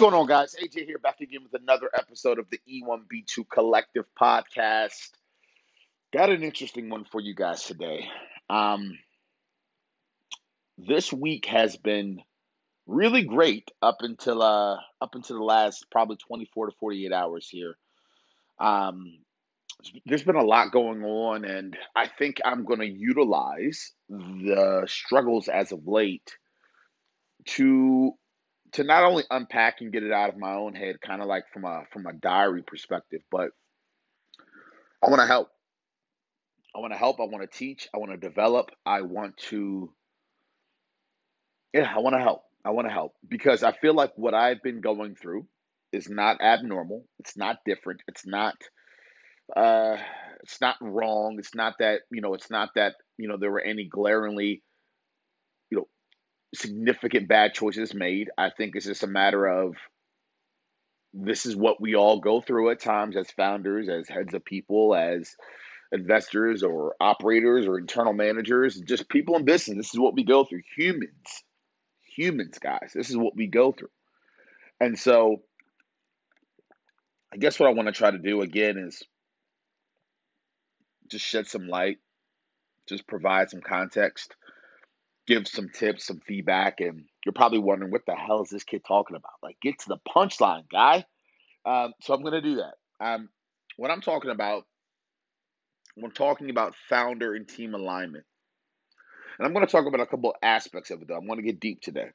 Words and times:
going 0.00 0.14
on, 0.14 0.26
guys? 0.26 0.56
AJ 0.58 0.86
here, 0.86 0.96
back 0.96 1.20
again 1.20 1.42
with 1.42 1.60
another 1.60 1.90
episode 1.92 2.38
of 2.38 2.46
the 2.48 2.58
E1B2 2.66 3.44
Collective 3.52 4.06
Podcast. 4.18 5.10
Got 6.10 6.30
an 6.30 6.42
interesting 6.42 6.88
one 6.88 7.04
for 7.04 7.20
you 7.20 7.34
guys 7.34 7.64
today. 7.64 8.08
Um, 8.48 8.98
this 10.78 11.12
week 11.12 11.44
has 11.44 11.76
been 11.76 12.22
really 12.86 13.24
great 13.24 13.70
up 13.82 13.98
until 14.00 14.40
uh 14.40 14.78
up 15.02 15.14
until 15.16 15.36
the 15.36 15.44
last 15.44 15.84
probably 15.90 16.16
24 16.16 16.70
to 16.70 16.76
48 16.80 17.12
hours 17.12 17.46
here. 17.46 17.76
Um, 18.58 19.18
there's 20.06 20.24
been 20.24 20.34
a 20.34 20.42
lot 20.42 20.72
going 20.72 21.04
on, 21.04 21.44
and 21.44 21.76
I 21.94 22.06
think 22.06 22.40
I'm 22.42 22.64
going 22.64 22.80
to 22.80 22.86
utilize 22.86 23.92
the 24.08 24.84
struggles 24.88 25.48
as 25.48 25.72
of 25.72 25.86
late 25.86 26.38
to 27.48 28.14
to 28.72 28.84
not 28.84 29.04
only 29.04 29.24
unpack 29.30 29.80
and 29.80 29.92
get 29.92 30.02
it 30.02 30.12
out 30.12 30.30
of 30.30 30.38
my 30.38 30.54
own 30.54 30.74
head, 30.74 31.00
kind 31.00 31.20
of 31.20 31.28
like 31.28 31.44
from 31.52 31.64
a 31.64 31.84
from 31.92 32.06
a 32.06 32.12
diary 32.12 32.62
perspective, 32.62 33.22
but 33.30 33.50
I 35.02 35.08
want 35.08 35.20
to 35.20 35.26
help. 35.26 35.48
I 36.74 36.78
want 36.78 36.92
to 36.92 36.98
help. 36.98 37.20
I 37.20 37.24
want 37.24 37.50
to 37.50 37.58
teach. 37.58 37.88
I 37.94 37.98
want 37.98 38.12
to 38.12 38.16
develop. 38.16 38.70
I 38.86 39.02
want 39.02 39.36
to, 39.48 39.92
yeah, 41.72 41.92
I 41.94 41.98
want 41.98 42.14
to 42.14 42.22
help. 42.22 42.42
I 42.64 42.70
want 42.70 42.86
to 42.86 42.92
help 42.92 43.14
because 43.26 43.62
I 43.62 43.72
feel 43.72 43.94
like 43.94 44.12
what 44.16 44.34
I've 44.34 44.62
been 44.62 44.80
going 44.80 45.14
through 45.14 45.46
is 45.92 46.08
not 46.08 46.40
abnormal. 46.42 47.06
It's 47.18 47.36
not 47.36 47.56
different. 47.64 48.02
It's 48.06 48.26
not, 48.26 48.54
uh, 49.56 49.96
it's 50.42 50.60
not 50.60 50.76
wrong. 50.80 51.36
It's 51.38 51.54
not 51.54 51.74
that 51.80 52.02
you 52.12 52.20
know. 52.20 52.34
It's 52.34 52.50
not 52.50 52.70
that 52.76 52.94
you 53.16 53.28
know 53.28 53.36
there 53.38 53.50
were 53.50 53.60
any 53.60 53.88
glaringly 53.88 54.62
significant 56.54 57.28
bad 57.28 57.54
choices 57.54 57.94
made. 57.94 58.30
I 58.36 58.50
think 58.50 58.74
it's 58.74 58.86
just 58.86 59.02
a 59.02 59.08
matter 59.08 59.46
of 59.46 59.76
this 61.12 61.46
is 61.46 61.56
what 61.56 61.80
we 61.80 61.94
all 61.94 62.20
go 62.20 62.40
through 62.40 62.70
at 62.70 62.80
times 62.80 63.16
as 63.16 63.30
founders, 63.30 63.88
as 63.88 64.08
heads 64.08 64.34
of 64.34 64.44
people, 64.44 64.94
as 64.94 65.36
investors 65.92 66.62
or 66.62 66.94
operators 67.00 67.66
or 67.66 67.78
internal 67.78 68.12
managers, 68.12 68.80
just 68.80 69.08
people 69.08 69.36
in 69.36 69.44
business. 69.44 69.76
This 69.76 69.94
is 69.94 70.00
what 70.00 70.14
we 70.14 70.24
go 70.24 70.44
through. 70.44 70.62
Humans, 70.76 71.44
humans, 72.16 72.58
guys, 72.58 72.92
this 72.94 73.10
is 73.10 73.16
what 73.16 73.34
we 73.34 73.46
go 73.46 73.72
through. 73.72 73.90
And 74.80 74.98
so, 74.98 75.42
I 77.32 77.36
guess 77.36 77.58
what 77.58 77.68
I 77.68 77.72
want 77.72 77.88
to 77.88 77.92
try 77.92 78.10
to 78.10 78.18
do 78.18 78.40
again 78.40 78.78
is 78.78 79.02
just 81.08 81.24
shed 81.24 81.46
some 81.46 81.68
light, 81.68 81.98
just 82.88 83.06
provide 83.06 83.50
some 83.50 83.60
context 83.60 84.34
give 85.26 85.46
some 85.46 85.68
tips, 85.68 86.06
some 86.06 86.20
feedback, 86.26 86.80
and 86.80 87.04
you're 87.24 87.32
probably 87.32 87.58
wondering 87.58 87.92
what 87.92 88.06
the 88.06 88.14
hell 88.14 88.42
is 88.42 88.50
this 88.50 88.64
kid 88.64 88.82
talking 88.86 89.16
about? 89.16 89.32
Like, 89.42 89.56
get 89.60 89.78
to 89.80 89.88
the 89.88 89.98
punchline, 90.08 90.68
guy. 90.70 91.04
Um, 91.64 91.92
so 92.00 92.14
I'm 92.14 92.22
going 92.22 92.32
to 92.32 92.40
do 92.40 92.56
that. 92.56 92.74
Um, 93.00 93.28
what 93.76 93.90
I'm 93.90 94.00
talking 94.00 94.30
about, 94.30 94.64
I'm 96.02 96.10
talking 96.10 96.50
about 96.50 96.74
founder 96.88 97.34
and 97.34 97.46
team 97.48 97.74
alignment, 97.74 98.24
and 99.38 99.46
I'm 99.46 99.52
going 99.52 99.66
to 99.66 99.70
talk 99.70 99.86
about 99.86 100.00
a 100.00 100.06
couple 100.06 100.34
aspects 100.42 100.90
of 100.90 101.02
it. 101.02 101.08
Though 101.08 101.16
I'm 101.16 101.26
going 101.26 101.38
to 101.38 101.44
get 101.44 101.60
deep 101.60 101.80
today. 101.80 102.08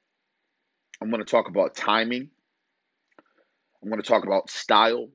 I'm 1.02 1.10
going 1.10 1.24
to 1.24 1.30
talk 1.30 1.50
about 1.50 1.76
timing. 1.76 2.30
I'm 3.84 3.90
going 3.90 4.02
to 4.02 4.08
talk 4.08 4.26
about 4.26 4.50
style. 4.50 5.10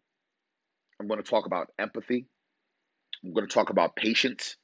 I'm 1.00 1.08
going 1.08 1.22
to 1.22 1.28
talk 1.28 1.46
about 1.46 1.68
empathy. 1.78 2.26
I'm 3.24 3.32
going 3.32 3.46
to 3.46 3.52
talk 3.52 3.70
about 3.70 3.96
patience. 3.96 4.56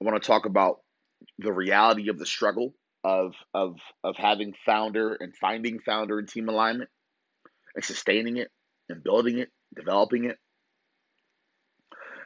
I 0.00 0.04
want 0.04 0.22
to 0.22 0.26
talk 0.26 0.46
about 0.46 0.80
the 1.38 1.52
reality 1.52 2.08
of 2.08 2.18
the 2.18 2.26
struggle 2.26 2.74
of 3.04 3.34
of 3.54 3.76
of 4.02 4.16
having 4.16 4.54
founder 4.64 5.14
and 5.14 5.36
finding 5.36 5.78
founder 5.78 6.18
and 6.18 6.28
team 6.28 6.48
alignment 6.48 6.90
and 7.74 7.84
sustaining 7.84 8.36
it 8.36 8.50
and 8.88 9.04
building 9.04 9.38
it, 9.38 9.50
developing 9.74 10.24
it. 10.24 10.38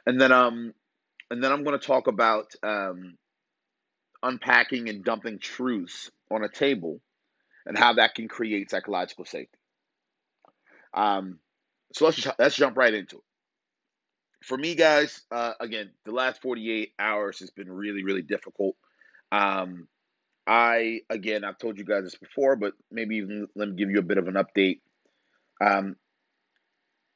And 0.05 0.19
then 0.19 0.31
um 0.31 0.73
and 1.29 1.43
then 1.43 1.51
I'm 1.51 1.63
going 1.63 1.79
to 1.79 1.85
talk 1.85 2.07
about 2.07 2.53
um 2.63 3.17
unpacking 4.23 4.89
and 4.89 5.03
dumping 5.03 5.39
truths 5.39 6.11
on 6.31 6.43
a 6.43 6.49
table 6.49 6.99
and 7.65 7.77
how 7.77 7.93
that 7.93 8.15
can 8.15 8.27
create 8.27 8.71
psychological 8.71 9.25
safety. 9.25 9.57
Um 10.93 11.39
so 11.93 12.05
let's 12.05 12.17
just, 12.17 12.39
let's 12.39 12.55
jump 12.55 12.77
right 12.77 12.93
into 12.93 13.17
it. 13.17 13.23
For 14.43 14.57
me, 14.57 14.75
guys, 14.75 15.21
uh, 15.29 15.53
again, 15.59 15.91
the 16.05 16.11
last 16.11 16.41
48 16.41 16.93
hours 16.97 17.39
has 17.39 17.51
been 17.51 17.71
really, 17.71 18.03
really 18.03 18.23
difficult. 18.23 18.75
Um, 19.31 19.87
I 20.47 21.01
again, 21.09 21.43
I've 21.43 21.57
told 21.57 21.77
you 21.77 21.85
guys 21.85 22.03
this 22.03 22.15
before, 22.15 22.55
but 22.55 22.73
maybe 22.91 23.17
even 23.17 23.47
let 23.55 23.69
me 23.69 23.75
give 23.75 23.89
you 23.89 23.99
a 23.99 24.03
bit 24.03 24.17
of 24.17 24.27
an 24.27 24.35
update. 24.35 24.79
Um, 25.63 25.95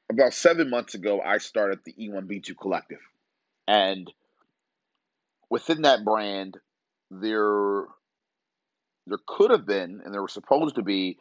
about 0.09 0.33
seven 0.33 0.69
months 0.69 0.93
ago, 0.93 1.21
I 1.21 1.39
started 1.39 1.79
the 1.83 1.93
E1B2 1.93 2.55
Collective, 2.59 3.01
and 3.67 4.11
within 5.49 5.81
that 5.81 6.05
brand, 6.05 6.57
there 7.09 7.85
there 9.07 9.19
could 9.27 9.51
have 9.51 9.65
been, 9.65 10.01
and 10.03 10.13
there 10.13 10.21
were 10.21 10.27
supposed 10.27 10.75
to 10.75 10.83
be, 10.83 11.17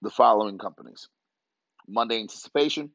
the 0.00 0.10
following 0.10 0.58
companies: 0.58 1.08
Monday 1.88 2.20
Anticipation, 2.20 2.90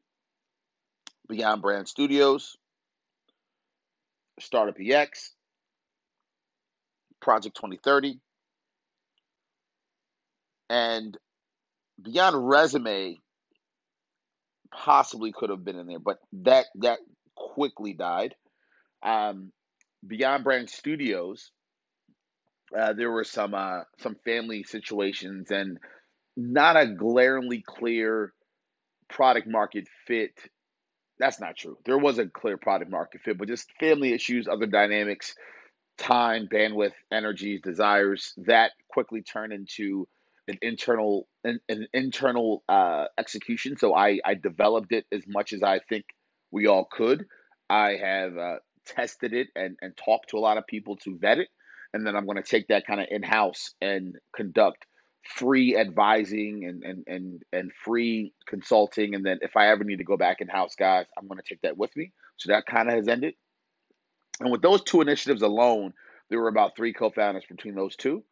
Beyond 1.28 1.62
Brand 1.62 1.86
Studios, 1.88 2.56
Startup 4.40 4.76
EX, 4.80 5.34
Project 7.20 7.56
2030. 7.56 8.18
And 10.70 11.16
beyond 12.02 12.48
resume, 12.48 13.18
possibly 14.70 15.32
could 15.32 15.50
have 15.50 15.64
been 15.64 15.78
in 15.78 15.86
there, 15.86 15.98
but 15.98 16.18
that 16.44 16.66
that 16.76 16.98
quickly 17.34 17.94
died. 17.94 18.34
Um, 19.02 19.52
beyond 20.06 20.44
Brand 20.44 20.68
Studios, 20.68 21.50
uh, 22.76 22.92
there 22.92 23.10
were 23.10 23.24
some 23.24 23.54
uh, 23.54 23.80
some 23.98 24.16
family 24.24 24.62
situations 24.62 25.50
and 25.50 25.78
not 26.36 26.76
a 26.76 26.86
glaringly 26.86 27.62
clear 27.66 28.32
product 29.08 29.48
market 29.48 29.86
fit. 30.06 30.32
That's 31.18 31.40
not 31.40 31.56
true. 31.56 31.76
There 31.84 31.98
was 31.98 32.18
a 32.18 32.26
clear 32.26 32.56
product 32.56 32.90
market 32.90 33.22
fit, 33.24 33.38
but 33.38 33.48
just 33.48 33.72
family 33.80 34.12
issues, 34.12 34.46
other 34.46 34.66
dynamics 34.66 35.34
time, 35.98 36.48
bandwidth, 36.50 36.92
energies, 37.12 37.60
desires 37.62 38.32
that 38.38 38.72
quickly 38.88 39.22
turn 39.22 39.52
into 39.52 40.08
an 40.46 40.58
internal 40.62 41.28
an, 41.44 41.60
an 41.68 41.86
internal 41.92 42.62
uh, 42.68 43.06
execution. 43.18 43.76
So 43.76 43.94
I 43.94 44.18
I 44.24 44.34
developed 44.34 44.92
it 44.92 45.06
as 45.12 45.22
much 45.26 45.52
as 45.52 45.62
I 45.62 45.80
think 45.88 46.04
we 46.50 46.66
all 46.66 46.88
could. 46.90 47.26
I 47.68 47.96
have 48.02 48.36
uh, 48.38 48.56
tested 48.86 49.34
it 49.34 49.48
and 49.54 49.76
and 49.82 49.96
talked 49.96 50.30
to 50.30 50.38
a 50.38 50.40
lot 50.40 50.56
of 50.56 50.66
people 50.66 50.96
to 51.04 51.18
vet 51.18 51.38
it, 51.38 51.48
and 51.92 52.06
then 52.06 52.16
I'm 52.16 52.24
going 52.24 52.42
to 52.42 52.48
take 52.48 52.68
that 52.68 52.86
kind 52.86 53.00
of 53.00 53.08
in 53.10 53.22
house 53.22 53.74
and 53.80 54.16
conduct 54.34 54.86
free 55.24 55.76
advising 55.76 56.64
and, 56.64 56.82
and 56.82 57.04
and 57.06 57.42
and 57.52 57.70
free 57.84 58.32
consulting 58.46 59.14
and 59.14 59.26
then 59.26 59.38
if 59.42 59.56
i 59.56 59.68
ever 59.68 59.84
need 59.84 59.98
to 59.98 60.04
go 60.04 60.16
back 60.16 60.40
in 60.40 60.48
house 60.48 60.74
guys 60.74 61.04
i'm 61.18 61.26
going 61.26 61.38
to 61.38 61.44
take 61.46 61.60
that 61.60 61.76
with 61.76 61.94
me 61.96 62.12
so 62.38 62.50
that 62.50 62.64
kind 62.64 62.88
of 62.88 62.94
has 62.94 63.08
ended 63.08 63.34
and 64.40 64.50
with 64.50 64.62
those 64.62 64.82
two 64.82 65.00
initiatives 65.00 65.42
alone, 65.42 65.92
there 66.30 66.40
were 66.40 66.48
about 66.48 66.76
three 66.76 66.92
co-founders 66.92 67.44
between 67.48 67.74
those 67.74 67.96
two. 67.96 68.22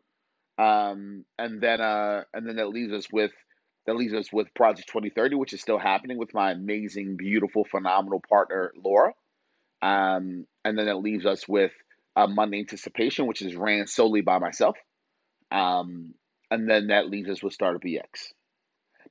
Um, 0.59 1.25
and 1.39 1.61
then 1.61 1.81
uh, 1.81 2.25
and 2.33 2.47
then 2.49 2.57
that 2.57 2.69
leaves 2.69 2.93
us 2.93 3.07
with 3.13 3.33
that 3.87 3.97
leaves 3.97 4.15
us 4.15 4.33
with 4.33 4.53
Project 4.55 4.89
2030, 4.89 5.37
which 5.37 5.53
is 5.53 5.61
still 5.61 5.79
happening 5.79 6.19
with 6.19 6.35
my 6.35 6.53
amazing, 6.53 7.17
beautiful, 7.17 7.65
phenomenal 7.65 8.23
partner 8.29 8.73
Laura. 8.83 9.13
Um, 9.83 10.47
and 10.65 10.79
then 10.79 10.89
it 10.89 10.95
leaves 10.95 11.27
us 11.27 11.47
with 11.47 11.73
uh, 12.17 12.27
Monday 12.27 12.59
Anticipation, 12.61 13.27
which 13.27 13.43
is 13.43 13.55
ran 13.55 13.87
solely 13.87 14.23
by 14.23 14.39
myself. 14.39 14.77
Um, 15.53 16.15
and 16.51 16.69
then 16.69 16.89
that 16.89 17.09
leaves 17.09 17.29
us 17.29 17.43
with 17.43 17.53
Startup 17.53 17.83
EX. 17.85 18.33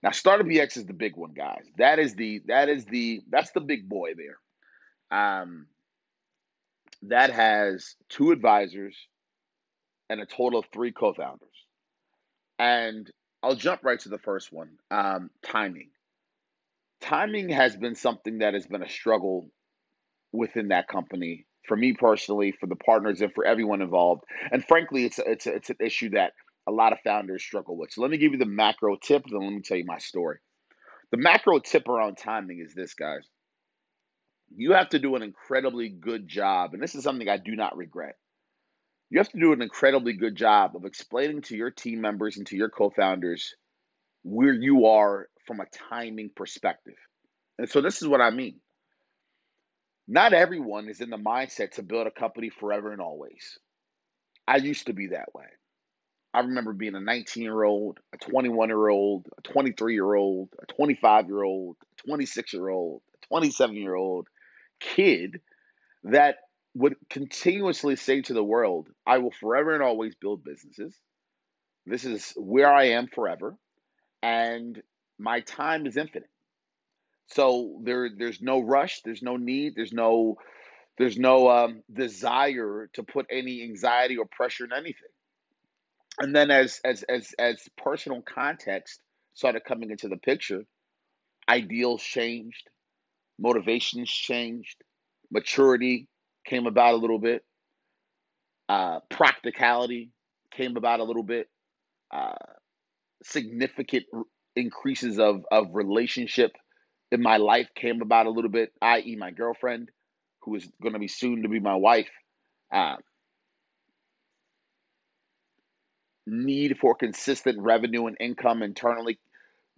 Now, 0.02 0.12
Startup 0.12 0.48
EX 0.50 0.78
is 0.78 0.86
the 0.86 0.94
big 0.94 1.16
one, 1.16 1.34
guys. 1.34 1.66
That 1.78 2.00
is 2.00 2.16
the 2.16 2.42
that 2.48 2.70
is 2.70 2.86
the 2.86 3.22
that's 3.30 3.52
the 3.52 3.62
big 3.62 3.88
boy 3.88 4.14
there. 4.18 4.38
Um, 5.18 5.68
that 7.10 7.32
has 7.32 7.96
two 8.10 8.32
advisors 8.32 8.96
and 10.10 10.22
a 10.22 10.26
total 10.26 10.60
of 10.60 10.66
three 10.74 10.92
co 10.92 11.14
founders. 11.14 11.50
And 12.60 13.10
I'll 13.44 13.56
jump 13.56 13.84
right 13.84 14.00
to 14.02 14.10
the 14.10 14.18
first 14.18 14.52
one 14.52 14.70
um, 14.92 15.30
timing. 15.44 15.90
Timing 17.02 17.50
has 17.50 17.76
been 17.76 17.96
something 17.96 18.40
that 18.40 18.54
has 18.54 18.66
been 18.66 18.82
a 18.82 18.90
struggle 18.90 19.50
within 20.32 20.70
that 20.70 20.88
company 20.88 21.46
for 21.68 21.76
me 21.76 21.94
personally, 21.94 22.54
for 22.60 22.68
the 22.68 22.76
partners, 22.76 23.22
and 23.22 23.34
for 23.34 23.46
everyone 23.46 23.82
involved. 23.82 24.24
And 24.52 24.64
frankly, 24.64 25.06
it's 25.06 25.20
a, 25.20 25.30
it's 25.30 25.48
a, 25.48 25.56
it's 25.56 25.70
an 25.70 25.78
issue 25.80 26.12
that 26.12 26.34
a 26.68 26.72
lot 26.72 26.94
of 26.94 27.00
founders 27.04 27.44
struggle 27.44 27.78
with. 27.78 27.92
So 27.92 28.02
let 28.02 28.12
me 28.12 28.18
give 28.18 28.32
you 28.32 28.38
the 28.38 28.46
macro 28.46 28.98
tip, 29.02 29.24
then 29.30 29.42
let 29.42 29.52
me 29.52 29.62
tell 29.62 29.78
you 29.78 29.86
my 29.86 29.98
story. 29.98 30.38
The 31.12 31.18
macro 31.18 31.60
tip 31.60 31.88
around 31.88 32.18
timing 32.18 32.60
is 32.60 32.74
this, 32.74 32.94
guys 32.94 33.28
you 34.54 34.74
have 34.74 34.90
to 34.90 35.00
do 35.00 35.16
an 35.16 35.24
incredibly 35.24 35.90
good 35.90 36.28
job, 36.28 36.74
and 36.74 36.82
this 36.82 36.96
is 36.96 37.04
something 37.04 37.28
I 37.28 37.38
do 37.38 37.56
not 37.56 37.78
regret. 37.78 38.16
You 39.10 39.20
have 39.20 39.30
to 39.30 39.40
do 39.40 39.54
an 39.54 39.62
incredibly 39.62 40.14
good 40.14 40.36
job 40.36 40.76
of 40.76 40.86
explaining 40.86 41.44
to 41.44 41.56
your 41.56 41.72
team 41.72 42.02
members 42.02 42.38
and 42.38 42.48
to 42.48 42.58
your 42.58 42.70
co 42.70 42.90
founders 42.90 43.56
where 44.24 44.54
you 44.54 44.88
are 44.88 45.30
from 45.46 45.60
a 45.60 45.66
timing 45.90 46.32
perspective. 46.36 46.96
And 47.60 47.70
so 47.70 47.82
this 47.82 48.02
is 48.02 48.08
what 48.08 48.22
I 48.22 48.32
mean. 48.32 48.60
Not 50.08 50.34
everyone 50.34 50.90
is 50.90 51.02
in 51.02 51.10
the 51.10 51.18
mindset 51.18 51.72
to 51.72 51.84
build 51.84 52.08
a 52.08 52.12
company 52.12 52.50
forever 52.50 52.92
and 52.92 53.02
always. 53.02 53.58
I 54.48 54.58
used 54.58 54.88
to 54.88 54.94
be 54.94 55.08
that 55.08 55.34
way. 55.34 55.46
I 56.34 56.42
remember 56.42 56.74
being 56.74 56.96
a 56.96 57.00
19 57.00 57.44
year 57.44 57.64
old, 57.64 58.00
a 58.14 58.18
21 58.18 58.70
year 58.70 58.90
old, 58.90 59.28
a 59.38 59.42
23 59.42 59.94
year 59.94 60.14
old, 60.14 60.50
a 60.62 60.66
25 60.74 61.28
year 61.28 61.44
old, 61.44 61.78
a 61.82 62.08
26 62.08 62.54
year 62.54 62.70
old, 62.70 63.02
a 63.24 63.28
27 63.28 63.76
year 63.76 63.96
old 63.96 64.28
kid 64.80 65.42
that 66.04 66.38
would 66.74 66.96
continuously 67.10 67.96
say 67.96 68.22
to 68.22 68.34
the 68.34 68.44
world, 68.44 68.90
I 69.06 69.20
will 69.20 69.32
forever 69.32 69.74
and 69.74 69.84
always 69.84 70.16
build 70.16 70.44
businesses. 70.44 70.94
This 71.86 72.04
is 72.04 72.34
where 72.36 72.72
I 72.72 72.90
am 72.90 73.08
forever, 73.08 73.56
and 74.22 74.82
my 75.18 75.42
time 75.42 75.86
is 75.86 75.98
infinite. 75.98 76.30
So 77.28 77.80
there, 77.84 78.10
there's 78.16 78.42
no 78.42 78.60
rush, 78.60 79.02
there's 79.04 79.22
no 79.22 79.38
need, 79.38 79.74
there's 79.76 79.94
no, 79.94 80.38
there's 80.98 81.18
no 81.18 81.50
um, 81.50 81.84
desire 81.92 82.90
to 82.94 83.04
put 83.04 83.28
any 83.32 83.64
anxiety 83.64 84.18
or 84.18 84.26
pressure 84.26 84.66
in 84.66 84.74
anything. 84.74 85.10
And 86.20 86.36
then 86.36 86.50
as 86.50 86.80
as 86.86 87.04
as 87.04 87.34
as 87.38 87.68
personal 87.78 88.22
context 88.22 89.02
started 89.34 89.64
coming 89.66 89.92
into 89.92 90.08
the 90.08 90.18
picture, 90.18 90.64
ideals 91.48 92.02
changed, 92.02 92.70
motivations 93.40 94.10
changed, 94.10 94.78
maturity 95.32 96.08
came 96.46 96.68
about 96.68 96.94
a 96.94 96.98
little 96.98 97.20
bit, 97.20 97.44
uh, 98.70 99.00
practicality 99.10 100.12
came 100.52 100.78
about 100.78 101.00
a 101.00 101.04
little 101.04 101.24
bit, 101.24 101.48
uh, 102.12 102.34
significant 103.24 104.06
increases 104.56 105.20
of 105.20 105.44
of 105.52 105.68
relationship 105.74 106.52
in 107.12 107.22
my 107.22 107.38
life 107.38 107.68
came 107.76 108.02
about 108.02 108.26
a 108.26 108.30
little 108.30 108.50
bit, 108.50 108.72
i.e., 108.82 109.16
my 109.16 109.32
girlfriend, 109.32 109.90
who 110.42 110.56
is 110.56 110.68
going 110.82 110.94
to 110.94 111.00
be 111.00 111.08
soon 111.08 111.44
to 111.44 111.50
be 111.50 111.60
my 111.60 111.76
wife. 111.76 112.10
Uh, 112.72 112.96
need 116.28 116.78
for 116.80 116.96
consistent 116.96 117.60
revenue 117.62 118.08
and 118.08 118.18
income 118.20 118.64
internally 118.64 119.20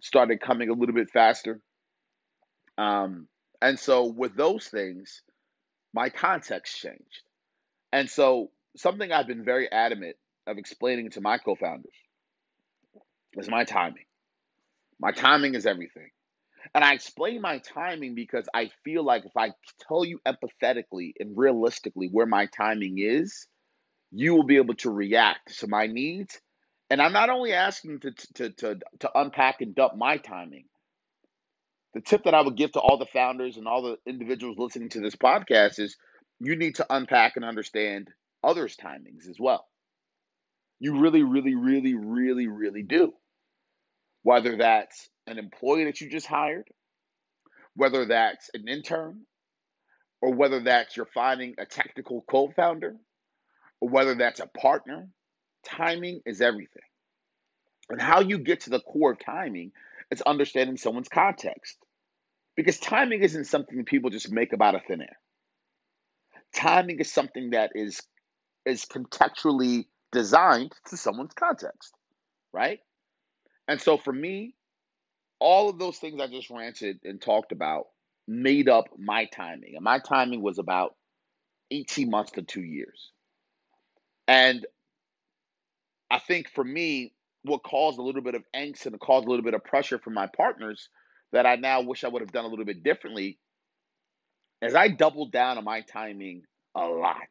started 0.00 0.40
coming 0.40 0.70
a 0.70 0.72
little 0.72 0.94
bit 0.94 1.10
faster. 1.10 1.60
Um, 2.78 3.28
and 3.60 3.78
so, 3.78 4.06
with 4.06 4.36
those 4.36 4.66
things, 4.66 5.22
my 5.92 6.10
context 6.10 6.78
changed. 6.78 7.22
And 7.92 8.08
so, 8.08 8.50
something 8.76 9.10
I've 9.10 9.26
been 9.26 9.44
very 9.44 9.70
adamant 9.70 10.16
of 10.46 10.58
explaining 10.58 11.10
to 11.10 11.20
my 11.20 11.38
co 11.38 11.54
founders 11.54 11.94
is 13.34 13.48
my 13.48 13.64
timing. 13.64 14.04
My 15.00 15.12
timing 15.12 15.54
is 15.54 15.66
everything. 15.66 16.10
And 16.74 16.84
I 16.84 16.92
explain 16.92 17.40
my 17.40 17.58
timing 17.58 18.14
because 18.14 18.46
I 18.52 18.70
feel 18.84 19.04
like 19.04 19.24
if 19.24 19.36
I 19.36 19.52
tell 19.86 20.04
you 20.04 20.20
empathetically 20.26 21.12
and 21.18 21.36
realistically 21.36 22.08
where 22.10 22.26
my 22.26 22.46
timing 22.46 22.98
is, 22.98 23.46
you 24.10 24.34
will 24.34 24.44
be 24.44 24.56
able 24.56 24.74
to 24.76 24.90
react 24.90 25.58
to 25.60 25.68
my 25.68 25.86
needs. 25.86 26.40
And 26.90 27.00
I'm 27.00 27.12
not 27.12 27.30
only 27.30 27.52
asking 27.52 28.00
to, 28.00 28.12
to, 28.34 28.50
to, 28.50 28.78
to 29.00 29.10
unpack 29.14 29.60
and 29.60 29.74
dump 29.74 29.96
my 29.96 30.16
timing. 30.16 30.64
The 31.94 32.00
tip 32.00 32.24
that 32.24 32.34
I 32.34 32.42
would 32.42 32.56
give 32.56 32.72
to 32.72 32.80
all 32.80 32.98
the 32.98 33.06
founders 33.06 33.56
and 33.56 33.66
all 33.66 33.82
the 33.82 33.96
individuals 34.06 34.58
listening 34.58 34.90
to 34.90 35.00
this 35.00 35.16
podcast 35.16 35.78
is 35.78 35.96
you 36.38 36.56
need 36.56 36.76
to 36.76 36.86
unpack 36.90 37.36
and 37.36 37.44
understand 37.44 38.08
others' 38.44 38.76
timings 38.76 39.28
as 39.28 39.38
well. 39.40 39.66
You 40.80 41.00
really, 41.00 41.22
really, 41.22 41.54
really, 41.54 41.94
really, 41.94 42.46
really 42.46 42.82
do. 42.82 43.12
Whether 44.22 44.56
that's 44.56 45.08
an 45.26 45.38
employee 45.38 45.84
that 45.84 46.00
you 46.00 46.10
just 46.10 46.26
hired, 46.26 46.68
whether 47.74 48.06
that's 48.06 48.50
an 48.54 48.68
intern, 48.68 49.22
or 50.20 50.34
whether 50.34 50.60
that's 50.60 50.96
you're 50.96 51.06
finding 51.06 51.54
a 51.58 51.66
technical 51.66 52.24
co 52.28 52.50
founder, 52.54 52.96
or 53.80 53.88
whether 53.88 54.14
that's 54.14 54.40
a 54.40 54.46
partner, 54.46 55.08
timing 55.64 56.20
is 56.26 56.40
everything. 56.40 56.82
And 57.88 58.00
how 58.00 58.20
you 58.20 58.38
get 58.38 58.62
to 58.62 58.70
the 58.70 58.80
core 58.80 59.12
of 59.12 59.18
timing 59.24 59.72
is 60.10 60.22
understanding 60.22 60.76
someone's 60.76 61.08
context. 61.08 61.76
Because 62.56 62.78
timing 62.78 63.22
isn't 63.22 63.44
something 63.44 63.84
people 63.84 64.10
just 64.10 64.32
make 64.32 64.52
about 64.52 64.74
a 64.74 64.80
thin 64.80 65.02
air. 65.02 65.18
Timing 66.54 66.98
is 66.98 67.12
something 67.12 67.50
that 67.50 67.72
is 67.74 68.02
is 68.66 68.84
contextually 68.84 69.86
designed 70.12 70.72
to 70.86 70.96
someone's 70.96 71.32
context, 71.34 71.94
right? 72.52 72.80
And 73.66 73.80
so 73.80 73.96
for 73.96 74.12
me, 74.12 74.54
all 75.38 75.68
of 75.68 75.78
those 75.78 75.98
things 75.98 76.20
I 76.20 76.26
just 76.26 76.50
ranted 76.50 76.98
and 77.04 77.20
talked 77.20 77.52
about 77.52 77.86
made 78.26 78.68
up 78.68 78.86
my 78.98 79.26
timing. 79.26 79.74
And 79.74 79.84
my 79.84 80.00
timing 80.00 80.42
was 80.42 80.58
about 80.58 80.96
18 81.70 82.10
months 82.10 82.32
to 82.32 82.42
two 82.42 82.62
years. 82.62 83.10
And 84.26 84.66
I 86.10 86.18
think 86.18 86.50
for 86.50 86.64
me, 86.64 87.12
what 87.48 87.62
caused 87.62 87.98
a 87.98 88.02
little 88.02 88.22
bit 88.22 88.34
of 88.34 88.44
angst 88.54 88.86
and 88.86 88.98
caused 89.00 89.26
a 89.26 89.30
little 89.30 89.44
bit 89.44 89.54
of 89.54 89.64
pressure 89.64 89.98
from 89.98 90.14
my 90.14 90.28
partners 90.36 90.88
that 91.32 91.46
I 91.46 91.56
now 91.56 91.82
wish 91.82 92.04
I 92.04 92.08
would 92.08 92.22
have 92.22 92.32
done 92.32 92.44
a 92.44 92.48
little 92.48 92.64
bit 92.64 92.82
differently 92.82 93.38
is 94.62 94.74
I 94.74 94.88
doubled 94.88 95.32
down 95.32 95.58
on 95.58 95.64
my 95.64 95.82
timing 95.82 96.42
a 96.74 96.84
lot. 96.86 97.28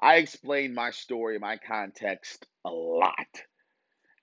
I 0.00 0.16
explained 0.16 0.74
my 0.74 0.90
story, 0.90 1.38
my 1.38 1.58
context 1.58 2.46
a 2.64 2.70
lot. 2.70 3.16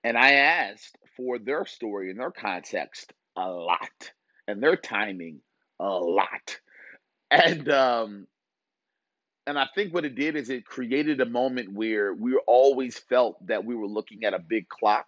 And 0.04 0.16
I 0.18 0.32
asked 0.34 0.96
for 1.16 1.38
their 1.38 1.64
story 1.64 2.10
and 2.10 2.18
their 2.18 2.30
context 2.32 3.12
a 3.36 3.48
lot 3.48 4.12
and 4.48 4.62
their 4.62 4.76
timing 4.76 5.40
a 5.80 5.88
lot. 5.88 6.58
And 7.30 7.68
um 7.70 8.26
and 9.46 9.58
I 9.58 9.68
think 9.74 9.92
what 9.92 10.04
it 10.04 10.14
did 10.14 10.36
is 10.36 10.50
it 10.50 10.64
created 10.64 11.20
a 11.20 11.26
moment 11.26 11.72
where 11.72 12.14
we 12.14 12.38
always 12.46 12.98
felt 12.98 13.44
that 13.46 13.64
we 13.64 13.74
were 13.74 13.86
looking 13.88 14.24
at 14.24 14.34
a 14.34 14.38
big 14.38 14.68
clock. 14.68 15.06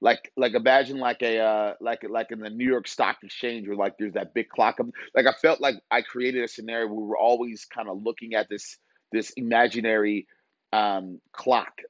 Like 0.00 0.30
like 0.36 0.54
imagine 0.54 0.98
like 0.98 1.22
a 1.22 1.40
uh 1.40 1.74
like 1.80 2.04
like 2.08 2.30
in 2.30 2.38
the 2.40 2.50
New 2.50 2.68
York 2.68 2.86
Stock 2.86 3.16
Exchange 3.22 3.66
where 3.66 3.76
like 3.76 3.94
there's 3.98 4.12
that 4.12 4.32
big 4.34 4.48
clock. 4.48 4.78
Like 5.14 5.26
I 5.26 5.32
felt 5.32 5.60
like 5.60 5.76
I 5.90 6.02
created 6.02 6.44
a 6.44 6.48
scenario 6.48 6.86
where 6.86 7.00
we 7.00 7.06
were 7.06 7.18
always 7.18 7.64
kind 7.64 7.88
of 7.88 8.02
looking 8.02 8.34
at 8.34 8.48
this 8.48 8.78
this 9.12 9.30
imaginary 9.30 10.28
um 10.72 11.20
clock 11.32 11.80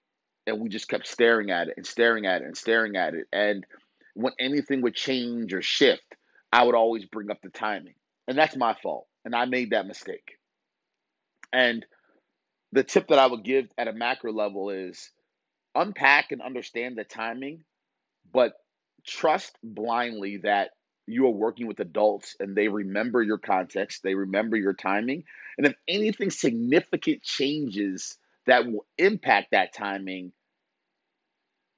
and 0.47 0.61
we 0.61 0.71
just 0.71 0.89
kept 0.89 1.07
staring 1.07 1.51
at 1.51 1.69
it 1.69 1.75
and 1.77 1.87
staring 1.87 2.25
at 2.25 2.41
it 2.41 2.47
and 2.47 2.57
staring 2.57 2.97
at 2.97 3.15
it. 3.15 3.27
And 3.33 3.67
when 4.15 4.33
anything 4.39 4.81
would 4.83 4.95
change 4.95 5.53
or 5.53 5.61
shift, 5.61 6.15
I 6.53 6.65
would 6.65 6.75
always 6.75 7.05
bring 7.05 7.31
up 7.31 7.43
the 7.43 7.51
timing. 7.51 7.95
And 8.27 8.39
that's 8.39 8.57
my 8.57 8.75
fault. 8.83 9.07
And 9.25 9.35
I 9.35 9.45
made 9.45 9.71
that 9.71 9.87
mistake. 9.87 10.38
And 11.53 11.85
the 12.73 12.85
tip 12.85 13.09
that 13.09 13.19
I 13.19 13.27
would 13.27 13.45
give 13.45 13.69
at 13.79 13.89
a 13.89 13.93
macro 13.93 14.33
level 14.33 14.71
is 14.71 15.11
unpack 15.75 16.33
and 16.33 16.43
understand 16.43 16.97
the 16.97 17.05
timing, 17.05 17.65
but 18.33 18.53
trust 19.07 19.57
blindly 19.63 20.39
that 20.39 20.71
you 21.07 21.27
are 21.27 21.31
working 21.31 21.67
with 21.67 21.81
adults 21.81 22.37
and 22.39 22.55
they 22.55 22.69
remember 22.69 23.23
your 23.23 23.39
context, 23.39 24.03
they 24.03 24.15
remember 24.15 24.57
your 24.57 24.75
timing. 24.75 25.25
And 25.57 25.67
if 25.67 25.75
anything 25.89 26.31
significant 26.31 27.23
changes 27.23 28.19
that 28.47 28.67
will 28.67 28.87
impact 28.99 29.49
that 29.53 29.73
timing, 29.75 30.33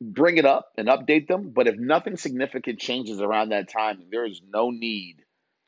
bring 0.00 0.38
it 0.38 0.44
up 0.46 0.72
and 0.76 0.88
update 0.88 1.28
them. 1.28 1.50
But 1.50 1.68
if 1.68 1.76
nothing 1.76 2.16
significant 2.16 2.80
changes 2.80 3.20
around 3.20 3.50
that 3.50 3.68
time, 3.70 4.02
there 4.10 4.26
is 4.26 4.40
no 4.46 4.70
need 4.70 5.22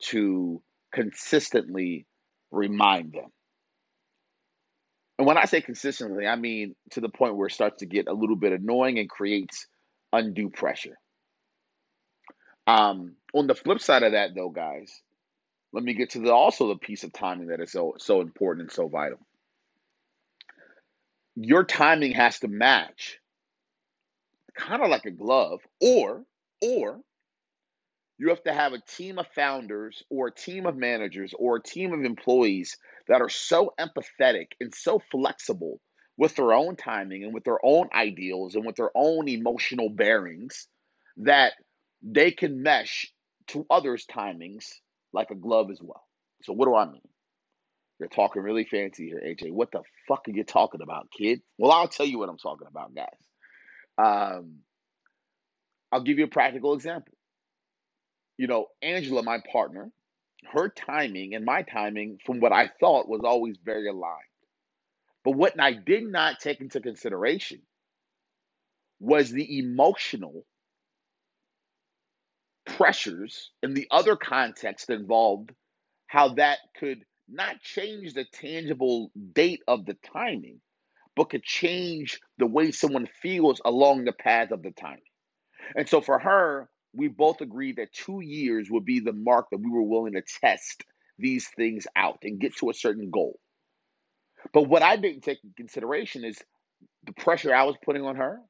to 0.07 0.63
consistently 0.93 2.07
remind 2.51 3.13
them. 3.13 3.31
And 5.19 5.27
when 5.27 5.39
I 5.39 5.45
say 5.45 5.61
consistently, 5.61 6.27
I 6.27 6.37
mean 6.37 6.75
to 6.91 7.01
the 7.01 7.09
point 7.09 7.37
where 7.37 7.49
it 7.49 7.53
starts 7.53 7.79
to 7.79 7.87
get 7.87 8.09
a 8.09 8.13
little 8.13 8.37
bit 8.37 8.53
annoying 8.53 8.99
and 8.99 9.09
creates 9.09 9.67
undue 10.13 10.51
pressure. 10.51 10.99
Um, 12.67 13.17
on 13.35 13.47
the 13.47 13.55
flip 13.55 13.81
side 13.81 14.03
of 14.03 14.13
that, 14.13 14.35
though, 14.35 14.51
guys, 14.51 15.03
let 15.73 15.85
me 15.85 15.95
get 15.95 16.11
to 16.11 16.21
the 16.21 16.33
also 16.33 16.69
the 16.69 16.77
piece 16.77 17.05
of 17.05 17.13
timing 17.13 17.49
that 17.49 17.61
is 17.61 17.73
so 17.73 17.95
so 17.99 18.21
important 18.21 18.69
and 18.69 18.73
so 18.73 18.89
vital. 18.89 19.19
Your 21.35 21.65
timing 21.65 22.13
has 22.13 22.39
to 22.41 22.49
match 22.49 23.19
kind 24.55 24.83
of 24.83 24.91
like 24.91 25.07
a 25.07 25.11
glove, 25.11 25.61
or 25.81 26.25
or 26.61 27.01
you 28.19 28.29
have 28.29 28.43
to 28.45 28.53
have 28.53 28.73
a 28.73 28.81
team 28.81 29.19
of 29.19 29.27
founders 29.35 30.03
or 30.11 30.29
a 30.29 30.35
team 30.35 30.67
of 30.67 30.77
managers 30.77 31.35
or 31.39 31.57
a 31.57 31.63
team 31.63 31.93
of 31.93 32.05
employees 32.05 32.77
that 33.09 33.21
are 33.21 33.29
so 33.29 33.75
empathetic 33.81 34.47
and 34.61 34.75
so 34.75 35.01
flexible 35.11 35.81
with 36.17 36.37
their 36.37 36.53
own 36.53 36.77
timing 36.77 37.25
and 37.25 37.35
with 37.35 37.45
their 37.45 37.59
own 37.65 37.89
ideals 37.95 38.55
and 38.55 38.65
with 38.65 38.77
their 38.77 38.91
own 38.95 39.29
emotional 39.29 39.89
bearings 39.89 40.69
that 41.17 41.55
they 42.03 42.31
can 42.31 42.63
mesh 42.63 43.13
to 43.49 43.67
others' 43.71 44.07
timings 44.07 44.67
like 45.13 45.31
a 45.31 45.35
glove 45.35 45.71
as 45.71 45.81
well. 45.83 46.05
So, 46.43 46.53
what 46.53 46.67
do 46.67 46.75
I 46.75 46.87
mean? 46.87 47.03
You're 47.99 48.09
talking 48.09 48.43
really 48.43 48.65
fancy 48.65 49.07
here, 49.07 49.23
AJ. 49.25 49.53
What 49.53 49.71
the 49.71 49.83
fuck 50.09 50.27
are 50.27 50.33
you 50.33 50.45
talking 50.45 50.81
about, 50.83 51.09
kid? 51.17 51.41
Well, 51.59 51.71
I'll 51.71 51.89
tell 51.89 52.07
you 52.07 52.19
what 52.19 52.29
I'm 52.29 52.39
talking 52.39 52.67
about, 52.69 52.95
guys. 52.95 53.07
Um, 53.99 54.59
I'll 55.93 56.03
give 56.03 56.19
you 56.19 56.25
a 56.25 56.29
practical 56.29 56.75
example. 56.75 57.12
You 58.43 58.49
know, 58.49 58.67
Angela, 58.83 59.23
my 59.23 59.39
partner, 59.53 59.93
her 60.53 60.69
timing 60.69 61.37
and 61.37 61.45
my 61.45 61.63
timing, 61.63 62.19
from 62.27 62.41
what 62.41 62.53
I 62.53 62.71
thought, 62.81 63.09
was 63.09 63.21
always 63.25 63.57
very 63.65 63.87
aligned. 63.87 64.17
But 65.25 65.37
what 65.37 65.61
I 65.61 65.75
did 65.75 66.03
not 66.03 66.41
take 66.41 66.61
into 66.61 66.81
consideration 66.81 67.63
was 68.99 69.31
the 69.31 69.61
emotional 69.61 70.45
pressures 72.67 73.53
and 73.63 73.77
the 73.77 73.87
other 73.93 74.17
context 74.17 74.91
involved, 74.91 75.53
how 76.09 76.35
that 76.35 76.59
could 76.81 77.05
not 77.29 77.61
change 77.61 78.15
the 78.15 78.25
tangible 78.33 79.13
date 79.35 79.63
of 79.69 79.87
the 79.87 79.97
timing, 80.13 80.61
but 81.15 81.31
could 81.31 81.45
change 81.45 82.19
the 82.39 82.47
way 82.47 82.73
someone 82.73 83.07
feels 83.23 83.61
along 83.65 84.05
the 84.05 84.13
path 84.13 84.51
of 84.51 84.65
the 84.65 84.73
timing. 84.73 84.99
And 85.77 85.89
so 85.89 86.01
for 86.01 86.19
her, 86.19 86.69
we 86.95 87.09
both 87.09 87.41
agreed 87.41 87.77
that 87.77 87.93
two 87.93 88.21
years 88.21 88.71
would 88.71 88.85
be 88.85 89.01
the 89.01 89.13
mark 89.13 89.47
that 89.51 89.61
we 89.61 89.71
were 89.71 89.83
willing 89.83 90.13
to 90.15 90.23
test 90.41 90.85
these 91.19 91.49
things 91.49 91.87
out 91.97 92.19
and 92.23 92.41
get 92.41 92.57
to 92.57 92.71
a 92.71 92.75
certain 92.75 93.11
goal. 93.11 93.39
But 94.53 94.63
what 94.63 94.83
I 94.83 94.97
didn't 94.97 95.23
take 95.23 95.39
into 95.43 95.55
consideration 95.55 96.25
is 96.25 96.39
the 97.05 97.13
pressure 97.13 97.55
I 97.55 97.65
was 97.65 97.77
putting 97.85 98.05
on 98.05 98.17
her, 98.17 98.41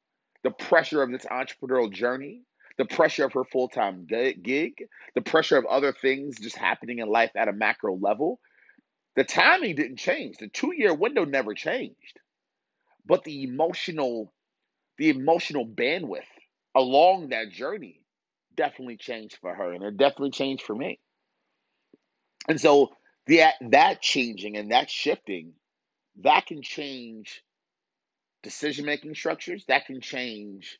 the 0.42 0.50
pressure 0.50 1.02
of 1.02 1.10
this 1.10 1.26
entrepreneurial 1.26 1.92
journey, 1.92 2.42
the 2.78 2.84
pressure 2.84 3.24
of 3.24 3.34
her 3.34 3.44
full 3.44 3.68
time 3.68 4.06
gig, 4.06 4.84
the 5.14 5.20
pressure 5.20 5.58
of 5.58 5.66
other 5.66 5.92
things 5.92 6.40
just 6.40 6.56
happening 6.56 6.98
in 6.98 7.08
life 7.08 7.32
at 7.36 7.48
a 7.48 7.52
macro 7.52 7.96
level. 7.96 8.40
The 9.14 9.24
timing 9.24 9.76
didn't 9.76 9.98
change. 9.98 10.38
The 10.38 10.48
two 10.48 10.72
year 10.74 10.94
window 10.94 11.24
never 11.24 11.54
changed. 11.54 12.18
But 13.04 13.24
the 13.24 13.42
emotional, 13.42 14.32
the 14.96 15.10
emotional 15.10 15.66
bandwidth 15.66 16.22
along 16.74 17.28
that 17.28 17.50
journey 17.50 18.01
definitely 18.56 18.96
changed 18.96 19.38
for 19.40 19.54
her. 19.54 19.72
And 19.72 19.82
it 19.82 19.96
definitely 19.96 20.30
changed 20.30 20.64
for 20.64 20.74
me. 20.74 20.98
And 22.48 22.60
so 22.60 22.90
the 23.26 23.44
that 23.70 24.02
changing 24.02 24.56
and 24.56 24.72
that 24.72 24.90
shifting, 24.90 25.52
that 26.22 26.46
can 26.46 26.62
change 26.62 27.42
decision 28.42 28.84
making 28.84 29.14
structures, 29.14 29.64
that 29.68 29.86
can 29.86 30.00
change 30.00 30.78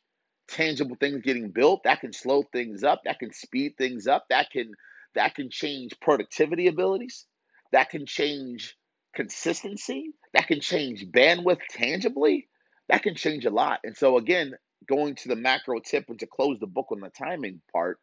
tangible 0.49 0.97
things 0.97 1.23
getting 1.23 1.51
built, 1.51 1.85
that 1.85 2.01
can 2.01 2.13
slow 2.13 2.43
things 2.53 2.83
up, 2.83 3.03
that 3.05 3.19
can 3.19 3.33
speed 3.33 3.77
things 3.79 4.07
up, 4.07 4.27
that 4.29 4.51
can 4.51 4.73
that 5.15 5.35
can 5.35 5.51
change 5.51 5.93
productivity 6.01 6.67
abilities, 6.69 7.27
that 7.71 7.91
can 7.91 8.07
change 8.07 8.77
consistency, 9.15 10.13
that 10.33 10.47
can 10.47 10.61
change 10.61 11.07
bandwidth 11.07 11.61
tangibly, 11.71 12.49
that 12.89 13.03
can 13.03 13.15
change 13.15 13.45
a 13.45 13.51
lot. 13.51 13.81
And 13.85 13.97
so 13.97 14.17
again, 14.17 14.55
going 14.87 15.15
to 15.17 15.29
the 15.29 15.37
macro 15.37 15.81
tip 15.81 16.07
and 16.09 16.19
to 16.21 16.27
close 16.27 16.59
the 16.59 16.67
book 16.67 16.89
on 16.91 17.01
the 17.01 17.11
timing 17.11 17.61
part, 17.73 17.99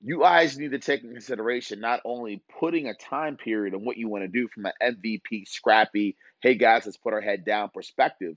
you 0.00 0.20
guys 0.20 0.56
need 0.56 0.70
to 0.70 0.78
take 0.78 1.02
in 1.02 1.10
consideration 1.10 1.80
not 1.80 2.00
only 2.04 2.42
putting 2.60 2.86
a 2.86 2.94
time 2.94 3.36
period 3.36 3.74
on 3.74 3.84
what 3.84 3.96
you 3.96 4.08
want 4.08 4.22
to 4.22 4.28
do 4.28 4.48
from 4.48 4.66
an 4.66 4.72
MVP, 4.82 5.48
scrappy, 5.48 6.16
hey 6.40 6.54
guys, 6.54 6.86
let's 6.86 6.96
put 6.96 7.12
our 7.12 7.20
head 7.20 7.44
down 7.44 7.70
perspective, 7.74 8.36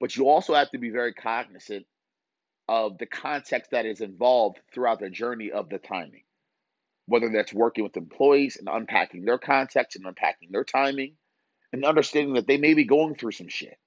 but 0.00 0.16
you 0.16 0.28
also 0.28 0.54
have 0.54 0.70
to 0.70 0.78
be 0.78 0.90
very 0.90 1.14
cognizant 1.14 1.86
of 2.68 2.98
the 2.98 3.06
context 3.06 3.70
that 3.70 3.86
is 3.86 4.02
involved 4.02 4.58
throughout 4.72 5.00
the 5.00 5.08
journey 5.08 5.50
of 5.50 5.70
the 5.70 5.78
timing. 5.78 6.24
Whether 7.06 7.30
that's 7.30 7.54
working 7.54 7.84
with 7.84 7.96
employees 7.96 8.58
and 8.58 8.68
unpacking 8.70 9.24
their 9.24 9.38
context 9.38 9.96
and 9.96 10.06
unpacking 10.06 10.50
their 10.52 10.64
timing 10.64 11.14
and 11.72 11.86
understanding 11.86 12.34
that 12.34 12.46
they 12.46 12.58
may 12.58 12.74
be 12.74 12.84
going 12.84 13.14
through 13.14 13.32
some 13.32 13.48
shit. 13.48 13.78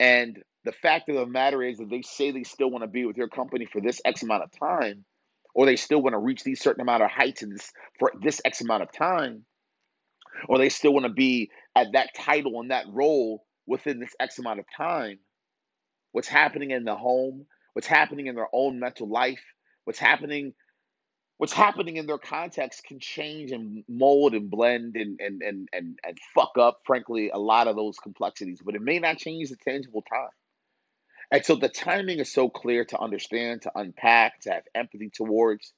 And 0.00 0.38
the 0.64 0.72
fact 0.72 1.08
of 1.08 1.16
the 1.16 1.26
matter 1.26 1.62
is 1.62 1.78
that 1.78 1.90
they 1.90 2.02
say 2.02 2.30
they 2.30 2.44
still 2.44 2.70
want 2.70 2.82
to 2.82 2.88
be 2.88 3.04
with 3.04 3.16
your 3.16 3.28
company 3.28 3.66
for 3.66 3.80
this 3.80 4.00
X 4.04 4.22
amount 4.22 4.44
of 4.44 4.50
time, 4.58 5.04
or 5.54 5.66
they 5.66 5.76
still 5.76 6.02
want 6.02 6.14
to 6.14 6.18
reach 6.18 6.44
these 6.44 6.60
certain 6.60 6.82
amount 6.82 7.02
of 7.02 7.10
heights 7.10 7.42
in 7.42 7.50
this 7.50 7.72
for 7.98 8.12
this 8.22 8.40
X 8.44 8.60
amount 8.60 8.82
of 8.82 8.92
time, 8.92 9.44
or 10.48 10.58
they 10.58 10.68
still 10.68 10.92
want 10.92 11.06
to 11.06 11.12
be 11.12 11.50
at 11.74 11.88
that 11.92 12.10
title 12.14 12.60
and 12.60 12.70
that 12.70 12.86
role 12.92 13.44
within 13.66 13.98
this 13.98 14.14
X 14.20 14.38
amount 14.38 14.60
of 14.60 14.66
time. 14.76 15.18
What's 16.12 16.28
happening 16.28 16.70
in 16.70 16.84
the 16.84 16.96
home, 16.96 17.46
what's 17.72 17.86
happening 17.86 18.26
in 18.26 18.34
their 18.34 18.48
own 18.52 18.78
mental 18.78 19.08
life, 19.08 19.42
what's 19.84 19.98
happening 19.98 20.54
what's 21.38 21.52
happening 21.52 21.96
in 21.96 22.06
their 22.06 22.18
context 22.18 22.84
can 22.84 22.98
change 22.98 23.52
and 23.52 23.84
mold 23.88 24.34
and 24.34 24.50
blend 24.50 24.96
and 24.96 25.18
and 25.20 25.40
and 25.40 25.68
and, 25.72 25.98
and 26.04 26.18
fuck 26.34 26.58
up 26.58 26.80
frankly 26.84 27.30
a 27.30 27.38
lot 27.38 27.68
of 27.68 27.76
those 27.76 27.96
complexities 27.98 28.60
but 28.62 28.74
it 28.74 28.82
may 28.82 28.98
not 28.98 29.16
change 29.16 29.48
the 29.48 29.56
tangible 29.56 30.02
time. 30.02 30.28
And 31.30 31.44
so 31.44 31.56
the 31.56 31.68
timing 31.68 32.20
is 32.20 32.32
so 32.32 32.48
clear 32.48 32.84
to 32.86 32.98
understand 32.98 33.62
to 33.62 33.72
unpack 33.74 34.40
to 34.42 34.50
have 34.50 34.62
empathy 34.74 35.10
towards. 35.10 35.72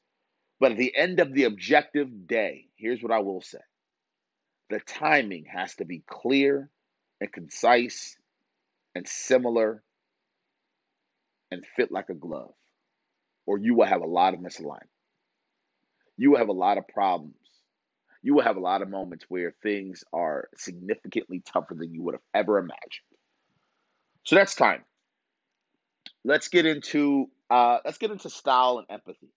But 0.61 0.73
at 0.73 0.79
the 0.79 0.95
end 0.95 1.19
of 1.21 1.33
the 1.33 1.45
objective 1.45 2.27
day 2.27 2.67
here's 2.77 3.03
what 3.03 3.13
i 3.13 3.21
will 3.21 3.43
say. 3.43 3.59
The 4.71 4.81
timing 4.81 5.45
has 5.47 5.75
to 5.77 5.85
be 5.85 6.03
clear 6.07 6.71
and 7.21 7.31
concise 7.31 8.17
and 8.95 9.07
similar 9.07 9.83
and 11.51 11.67
fit 11.77 11.93
like 11.93 12.09
a 12.09 12.15
glove 12.15 12.55
or 13.47 13.59
you 13.59 13.75
will 13.75 13.87
have 13.87 14.03
a 14.03 14.07
lot 14.07 14.33
of 14.33 14.41
misalignment 14.41 14.87
you 16.21 16.33
will 16.33 16.39
have 16.39 16.51
a 16.51 16.53
lot 16.53 16.77
of 16.77 16.87
problems. 16.87 17.35
You 18.23 18.35
will 18.35 18.43
have 18.43 18.59
a 18.59 18.61
lot 18.61 18.83
of 18.83 18.91
moments 18.91 19.25
where 19.31 19.55
things 19.63 20.05
are 20.13 20.51
significantly 20.55 21.43
tougher 21.51 21.75
than 21.75 21.95
you 21.95 22.03
would 22.03 22.13
have 22.13 22.21
ever 22.35 22.59
imagined. 22.59 23.09
So 24.25 24.37
that's 24.37 24.55
time. 24.55 24.85
Let's 26.23 26.49
get 26.49 26.67
into 26.67 27.31
uh, 27.49 27.79
let's 27.87 27.97
get 27.97 28.11
into 28.11 28.29
style 28.29 28.77
and 28.77 28.87
empathy. 28.91 29.33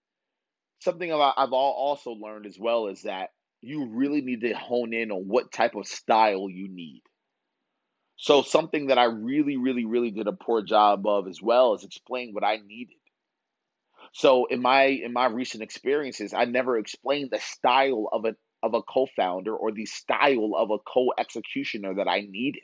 Something 0.80 1.10
I've 1.10 1.54
also 1.54 2.10
learned 2.10 2.44
as 2.44 2.58
well 2.58 2.88
is 2.88 3.04
that 3.04 3.30
you 3.62 3.86
really 3.86 4.20
need 4.20 4.42
to 4.42 4.52
hone 4.52 4.92
in 4.92 5.10
on 5.10 5.22
what 5.22 5.52
type 5.52 5.76
of 5.76 5.86
style 5.86 6.50
you 6.50 6.68
need. 6.68 7.00
So 8.16 8.42
something 8.42 8.88
that 8.88 8.98
I 8.98 9.04
really, 9.04 9.56
really, 9.56 9.86
really 9.86 10.10
did 10.10 10.26
a 10.26 10.32
poor 10.32 10.60
job 10.60 11.06
of 11.06 11.28
as 11.28 11.40
well 11.40 11.72
is 11.72 11.82
explain 11.82 12.34
what 12.34 12.44
I 12.44 12.58
needed. 12.58 12.96
So 14.14 14.46
in 14.46 14.62
my 14.62 14.84
in 14.84 15.12
my 15.12 15.26
recent 15.26 15.62
experiences, 15.62 16.32
I 16.32 16.44
never 16.44 16.78
explained 16.78 17.30
the 17.32 17.40
style 17.40 18.08
of 18.12 18.24
a 18.24 18.36
of 18.62 18.74
a 18.74 18.82
co-founder 18.82 19.54
or 19.54 19.72
the 19.72 19.86
style 19.86 20.52
of 20.56 20.70
a 20.70 20.78
co-executioner 20.78 21.96
that 21.96 22.08
I 22.08 22.20
needed. 22.20 22.62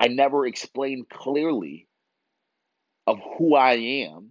I 0.00 0.08
never 0.08 0.46
explained 0.46 1.08
clearly 1.10 1.88
of 3.06 3.18
who 3.36 3.56
I 3.56 3.74
am. 4.06 4.30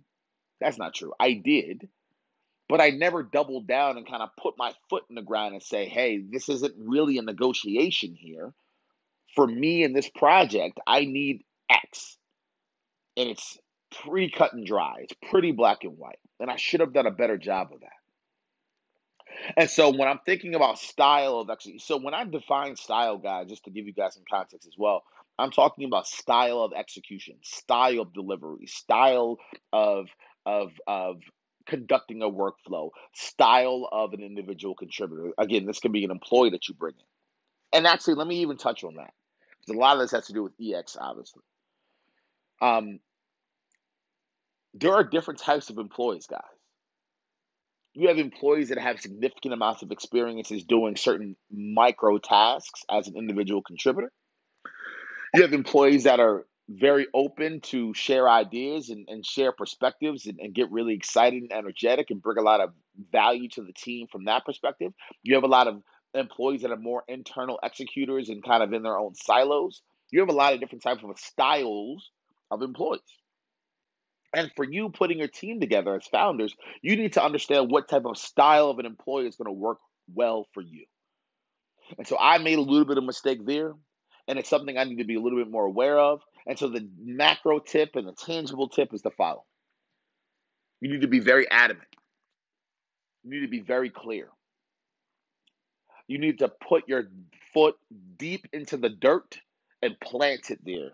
That's 0.61 0.77
not 0.77 0.95
true. 0.95 1.13
I 1.19 1.33
did, 1.33 1.89
but 2.69 2.79
I 2.79 2.91
never 2.91 3.21
doubled 3.21 3.67
down 3.67 3.97
and 3.97 4.07
kind 4.07 4.23
of 4.23 4.29
put 4.41 4.57
my 4.57 4.73
foot 4.89 5.03
in 5.09 5.15
the 5.15 5.21
ground 5.21 5.55
and 5.55 5.61
say, 5.61 5.89
"Hey, 5.89 6.19
this 6.19 6.47
isn't 6.47 6.75
really 6.77 7.17
a 7.17 7.21
negotiation 7.21 8.15
here. 8.15 8.53
For 9.35 9.45
me 9.45 9.83
in 9.83 9.91
this 9.91 10.09
project, 10.09 10.79
I 10.87 11.03
need 11.03 11.43
X." 11.69 12.17
And 13.17 13.29
it's 13.29 13.59
pretty 14.03 14.29
cut 14.29 14.53
and 14.53 14.65
dry. 14.65 14.95
It's 15.01 15.15
pretty 15.29 15.51
black 15.51 15.83
and 15.83 15.97
white. 15.97 16.19
And 16.39 16.49
I 16.49 16.55
should 16.55 16.79
have 16.79 16.93
done 16.93 17.05
a 17.05 17.11
better 17.11 17.37
job 17.37 17.69
of 17.73 17.81
that. 17.81 17.89
And 19.57 19.69
so 19.69 19.89
when 19.89 20.07
I'm 20.07 20.19
thinking 20.25 20.55
about 20.55 20.77
style 20.77 21.39
of 21.39 21.49
actually, 21.49 21.79
so 21.79 21.97
when 21.97 22.13
I 22.13 22.25
define 22.25 22.75
style, 22.75 23.17
guys, 23.17 23.47
just 23.47 23.63
to 23.65 23.71
give 23.71 23.85
you 23.85 23.93
guys 23.93 24.13
some 24.13 24.23
context 24.29 24.67
as 24.67 24.75
well, 24.77 25.03
I'm 25.39 25.51
talking 25.51 25.85
about 25.85 26.07
style 26.07 26.61
of 26.61 26.73
execution, 26.73 27.35
style 27.41 28.01
of 28.01 28.13
delivery, 28.13 28.67
style 28.67 29.37
of 29.71 30.07
of 30.45 30.71
of 30.85 31.21
conducting 31.65 32.21
a 32.21 32.29
workflow, 32.29 32.89
style 33.13 33.87
of 33.91 34.13
an 34.13 34.21
individual 34.21 34.75
contributor. 34.75 35.31
Again, 35.37 35.65
this 35.65 35.79
can 35.79 35.91
be 35.91 36.03
an 36.03 36.11
employee 36.11 36.51
that 36.51 36.67
you 36.67 36.75
bring 36.75 36.95
in. 36.95 37.77
And 37.77 37.87
actually, 37.87 38.15
let 38.15 38.27
me 38.27 38.41
even 38.41 38.57
touch 38.57 38.83
on 38.83 38.95
that 38.95 39.13
because 39.59 39.75
a 39.75 39.79
lot 39.79 39.95
of 39.95 40.01
this 40.01 40.11
has 40.11 40.27
to 40.27 40.33
do 40.33 40.43
with 40.43 40.53
EX, 40.61 40.97
obviously. 40.99 41.43
Um, 42.61 42.99
there 44.73 44.93
are 44.93 45.03
different 45.03 45.39
types 45.39 45.69
of 45.69 45.77
employees, 45.77 46.27
guys. 46.27 46.41
You 47.93 48.07
have 48.07 48.17
employees 48.17 48.69
that 48.69 48.77
have 48.77 49.01
significant 49.01 49.53
amounts 49.53 49.81
of 49.81 49.91
experiences 49.91 50.63
doing 50.63 50.95
certain 50.95 51.35
micro 51.51 52.19
tasks 52.19 52.83
as 52.89 53.07
an 53.07 53.17
individual 53.17 53.61
contributor. 53.61 54.11
You 55.33 55.41
have 55.41 55.53
employees 55.53 56.05
that 56.05 56.19
are 56.19 56.45
very 56.69 57.07
open 57.13 57.59
to 57.61 57.93
share 57.93 58.29
ideas 58.29 58.89
and, 58.89 59.07
and 59.09 59.25
share 59.25 59.51
perspectives 59.51 60.25
and, 60.25 60.39
and 60.39 60.53
get 60.53 60.71
really 60.71 60.93
excited 60.93 61.41
and 61.41 61.51
energetic 61.51 62.11
and 62.11 62.21
bring 62.21 62.37
a 62.37 62.41
lot 62.41 62.61
of 62.61 62.71
value 63.11 63.49
to 63.49 63.63
the 63.63 63.73
team 63.73 64.07
from 64.09 64.25
that 64.25 64.45
perspective. 64.45 64.93
You 65.23 65.35
have 65.35 65.43
a 65.43 65.47
lot 65.47 65.67
of 65.67 65.81
employees 66.13 66.61
that 66.61 66.71
are 66.71 66.77
more 66.77 67.03
internal 67.09 67.59
executors 67.63 68.29
and 68.29 68.43
kind 68.43 68.63
of 68.63 68.71
in 68.73 68.83
their 68.83 68.97
own 68.97 69.15
silos. 69.15 69.81
You 70.11 70.21
have 70.21 70.29
a 70.29 70.33
lot 70.33 70.53
of 70.53 70.59
different 70.59 70.83
types 70.83 71.03
of 71.03 71.19
styles 71.19 72.09
of 72.49 72.61
employees. 72.61 73.01
And 74.33 74.51
for 74.55 74.63
you 74.63 74.89
putting 74.89 75.19
your 75.19 75.27
team 75.27 75.59
together 75.59 75.95
as 75.95 76.07
founders, 76.07 76.55
you 76.81 76.95
need 76.95 77.13
to 77.13 77.23
understand 77.23 77.69
what 77.71 77.89
type 77.89 78.05
of 78.05 78.17
style 78.17 78.69
of 78.69 78.79
an 78.79 78.85
employee 78.85 79.27
is 79.27 79.35
going 79.35 79.47
to 79.47 79.51
work 79.51 79.79
well 80.13 80.47
for 80.53 80.61
you. 80.61 80.85
And 81.97 82.07
so 82.07 82.17
I 82.19 82.37
made 82.37 82.57
a 82.57 82.61
little 82.61 82.85
bit 82.85 82.97
of 82.97 83.03
mistake 83.03 83.45
there. 83.45 83.73
and 84.27 84.39
it's 84.39 84.49
something 84.49 84.77
I 84.77 84.85
need 84.85 84.99
to 84.99 85.03
be 85.03 85.15
a 85.15 85.19
little 85.19 85.39
bit 85.39 85.51
more 85.51 85.65
aware 85.65 85.99
of. 85.99 86.21
And 86.47 86.57
so 86.57 86.69
the 86.69 86.87
macro 86.99 87.59
tip 87.59 87.95
and 87.95 88.07
the 88.07 88.13
tangible 88.13 88.69
tip 88.69 88.93
is 88.93 89.01
the 89.01 89.11
follow. 89.11 89.43
You 90.79 90.89
need 90.89 91.01
to 91.01 91.07
be 91.07 91.19
very 91.19 91.49
adamant. 91.51 91.87
You 93.23 93.31
need 93.31 93.45
to 93.45 93.51
be 93.51 93.61
very 93.61 93.89
clear. 93.89 94.29
You 96.07 96.17
need 96.19 96.39
to 96.39 96.49
put 96.49 96.87
your 96.87 97.03
foot 97.53 97.75
deep 98.17 98.47
into 98.53 98.77
the 98.77 98.89
dirt 98.89 99.39
and 99.81 99.99
plant 99.99 100.49
it 100.49 100.59
there. 100.65 100.91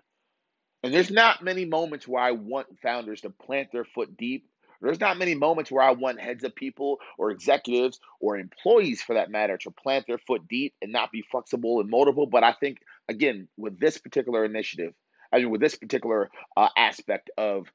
And 0.84 0.94
there's 0.94 1.12
not 1.12 1.44
many 1.44 1.66
moments 1.66 2.08
where 2.08 2.22
I 2.22 2.32
want 2.32 2.80
founders 2.82 3.22
to 3.22 3.30
plant 3.30 3.72
their 3.72 3.86
foot 3.86 4.16
deep. 4.18 4.48
There's 4.80 5.00
not 5.00 5.18
many 5.18 5.34
moments 5.34 5.72
where 5.72 5.84
I 5.84 5.92
want 5.92 6.22
heads 6.22 6.44
of 6.44 6.56
people 6.56 7.00
or 7.18 7.32
executives 7.32 8.00
or 8.20 8.38
employees 8.38 9.02
for 9.02 9.16
that 9.16 9.32
matter 9.32 9.58
to 9.58 9.72
plant 9.72 10.06
their 10.06 10.20
foot 10.20 10.48
deep 10.48 10.76
and 10.82 10.92
not 10.92 11.12
be 11.12 11.24
flexible 11.32 11.82
and 11.82 11.92
moldable. 11.92 12.30
But 12.30 12.44
I 12.44 12.54
think, 12.54 12.78
again, 13.10 13.48
with 13.58 13.80
this 13.80 13.98
particular 13.98 14.46
initiative, 14.46 14.94
I 15.34 15.40
mean, 15.40 15.50
with 15.50 15.62
this 15.62 15.76
particular 15.76 16.30
uh, 16.56 16.70
aspect 16.78 17.32
of 17.38 17.68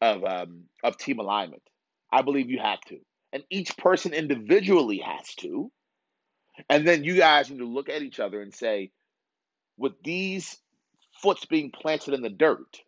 of 0.00 0.24
um, 0.24 0.64
of 0.82 0.96
team 0.96 1.18
alignment, 1.18 1.62
I 2.10 2.22
believe 2.22 2.50
you 2.50 2.60
have 2.60 2.80
to, 2.88 2.98
and 3.32 3.42
each 3.50 3.76
person 3.76 4.14
individually 4.14 5.02
has 5.04 5.34
to, 5.36 5.70
and 6.70 6.86
then 6.86 7.04
you 7.04 7.16
guys 7.16 7.50
need 7.50 7.58
to 7.58 7.66
look 7.66 7.88
at 7.88 8.02
each 8.02 8.20
other 8.20 8.40
and 8.40 8.54
say, 8.54 8.90
with 9.76 9.92
these 10.02 10.56
foots 11.22 11.44
being 11.44 11.70
planted 11.70 12.14
in 12.14 12.22
the 12.22 12.28
dirt, 12.28 12.82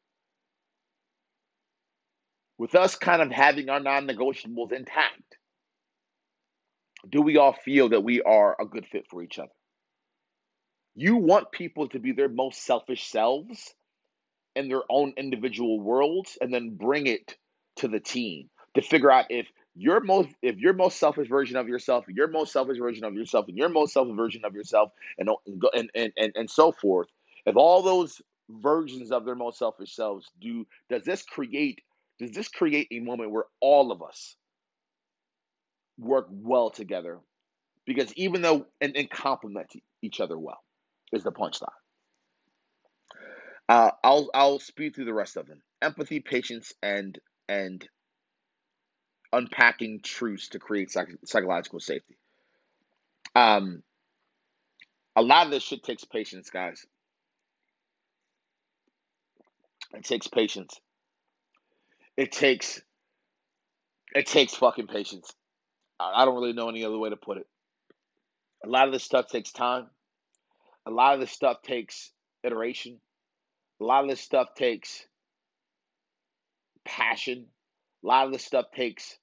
with 2.58 2.74
us 2.74 2.94
kind 2.96 3.22
of 3.22 3.30
having 3.30 3.68
our 3.68 3.80
non-negotiables 3.80 4.72
intact, 4.72 5.36
do 7.08 7.22
we 7.22 7.38
all 7.38 7.54
feel 7.54 7.88
that 7.88 8.04
we 8.04 8.20
are 8.22 8.56
a 8.60 8.66
good 8.66 8.86
fit 8.86 9.06
for 9.08 9.22
each 9.22 9.38
other? 9.38 9.52
You 10.94 11.16
want 11.16 11.52
people 11.52 11.88
to 11.88 11.98
be 11.98 12.12
their 12.12 12.28
most 12.28 12.64
selfish 12.64 13.08
selves 13.08 13.74
in 14.54 14.68
their 14.68 14.82
own 14.90 15.14
individual 15.16 15.80
worlds 15.80 16.36
and 16.40 16.52
then 16.52 16.76
bring 16.76 17.06
it 17.06 17.36
to 17.76 17.88
the 17.88 18.00
team 18.00 18.50
to 18.74 18.82
figure 18.82 19.10
out 19.10 19.26
if 19.30 19.46
your 19.74 20.00
most 20.00 20.28
if 20.42 20.56
your 20.58 20.74
most 20.74 20.98
selfish 20.98 21.28
version 21.28 21.56
of 21.56 21.68
yourself, 21.68 22.04
your 22.08 22.28
most 22.28 22.52
selfish 22.52 22.78
version 22.78 23.04
of 23.04 23.14
yourself, 23.14 23.46
and 23.48 23.56
your 23.56 23.68
most 23.68 23.92
selfish 23.92 24.16
version 24.16 24.44
of 24.44 24.54
yourself, 24.54 24.90
and 25.16 25.30
and 25.72 25.90
and 25.94 26.12
and, 26.16 26.32
and 26.34 26.50
so 26.50 26.72
forth, 26.72 27.08
if 27.46 27.56
all 27.56 27.82
those 27.82 28.20
versions 28.50 29.12
of 29.12 29.24
their 29.24 29.34
most 29.36 29.58
selfish 29.58 29.94
selves 29.94 30.28
do 30.40 30.66
does 30.90 31.04
this 31.04 31.22
create 31.22 31.80
does 32.18 32.32
this 32.32 32.48
create 32.48 32.88
a 32.92 33.00
moment 33.00 33.30
where 33.32 33.44
all 33.60 33.92
of 33.92 34.02
us 34.02 34.36
work 35.98 36.26
well 36.30 36.70
together 36.70 37.20
because 37.86 38.12
even 38.14 38.42
though 38.42 38.66
and, 38.80 38.96
and 38.96 39.10
complement 39.10 39.68
each 40.02 40.20
other 40.20 40.38
well 40.38 40.60
is 41.12 41.22
the 41.24 41.32
punchline 41.32 41.68
uh, 43.68 43.92
I'll 44.04 44.30
I'll 44.34 44.60
speed 44.60 44.96
through 44.96 45.06
the 45.06 45.14
rest 45.14 45.36
of 45.38 45.48
them. 45.48 45.62
Empathy, 45.82 46.20
patience, 46.20 46.74
and 46.82 47.18
and 47.48 47.88
unpacking 49.32 50.00
truths 50.02 50.50
to 50.50 50.58
create 50.58 50.90
psych- 50.90 51.18
psychological 51.24 51.80
safety. 51.80 52.18
Um, 53.34 53.82
a 55.16 55.22
lot 55.22 55.46
of 55.46 55.52
this 55.52 55.62
shit 55.62 55.84
takes 55.84 56.04
patience, 56.04 56.50
guys. 56.50 56.86
It 59.94 60.04
takes 60.04 60.26
patience. 60.26 60.80
It 62.16 62.32
takes 62.32 62.80
it 64.14 64.26
takes 64.26 64.54
fucking 64.54 64.88
patience. 64.88 65.32
I, 65.98 66.22
I 66.22 66.24
don't 66.24 66.34
really 66.34 66.52
know 66.52 66.68
any 66.68 66.84
other 66.84 66.98
way 66.98 67.10
to 67.10 67.16
put 67.16 67.38
it. 67.38 67.46
A 68.64 68.68
lot 68.68 68.86
of 68.86 68.92
this 68.92 69.04
stuff 69.04 69.28
takes 69.28 69.52
time. 69.52 69.86
A 70.86 70.90
lot 70.90 71.14
of 71.14 71.20
this 71.20 71.30
stuff 71.30 71.62
takes 71.62 72.10
iteration. 72.42 73.00
A 73.80 73.84
lot 73.84 74.04
of 74.04 74.10
this 74.10 74.20
stuff 74.20 74.48
takes 74.54 75.06
passion. 76.84 77.46
A 78.04 78.06
lot 78.06 78.26
of 78.26 78.32
this 78.32 78.44
stuff 78.44 78.66
takes 78.74 79.16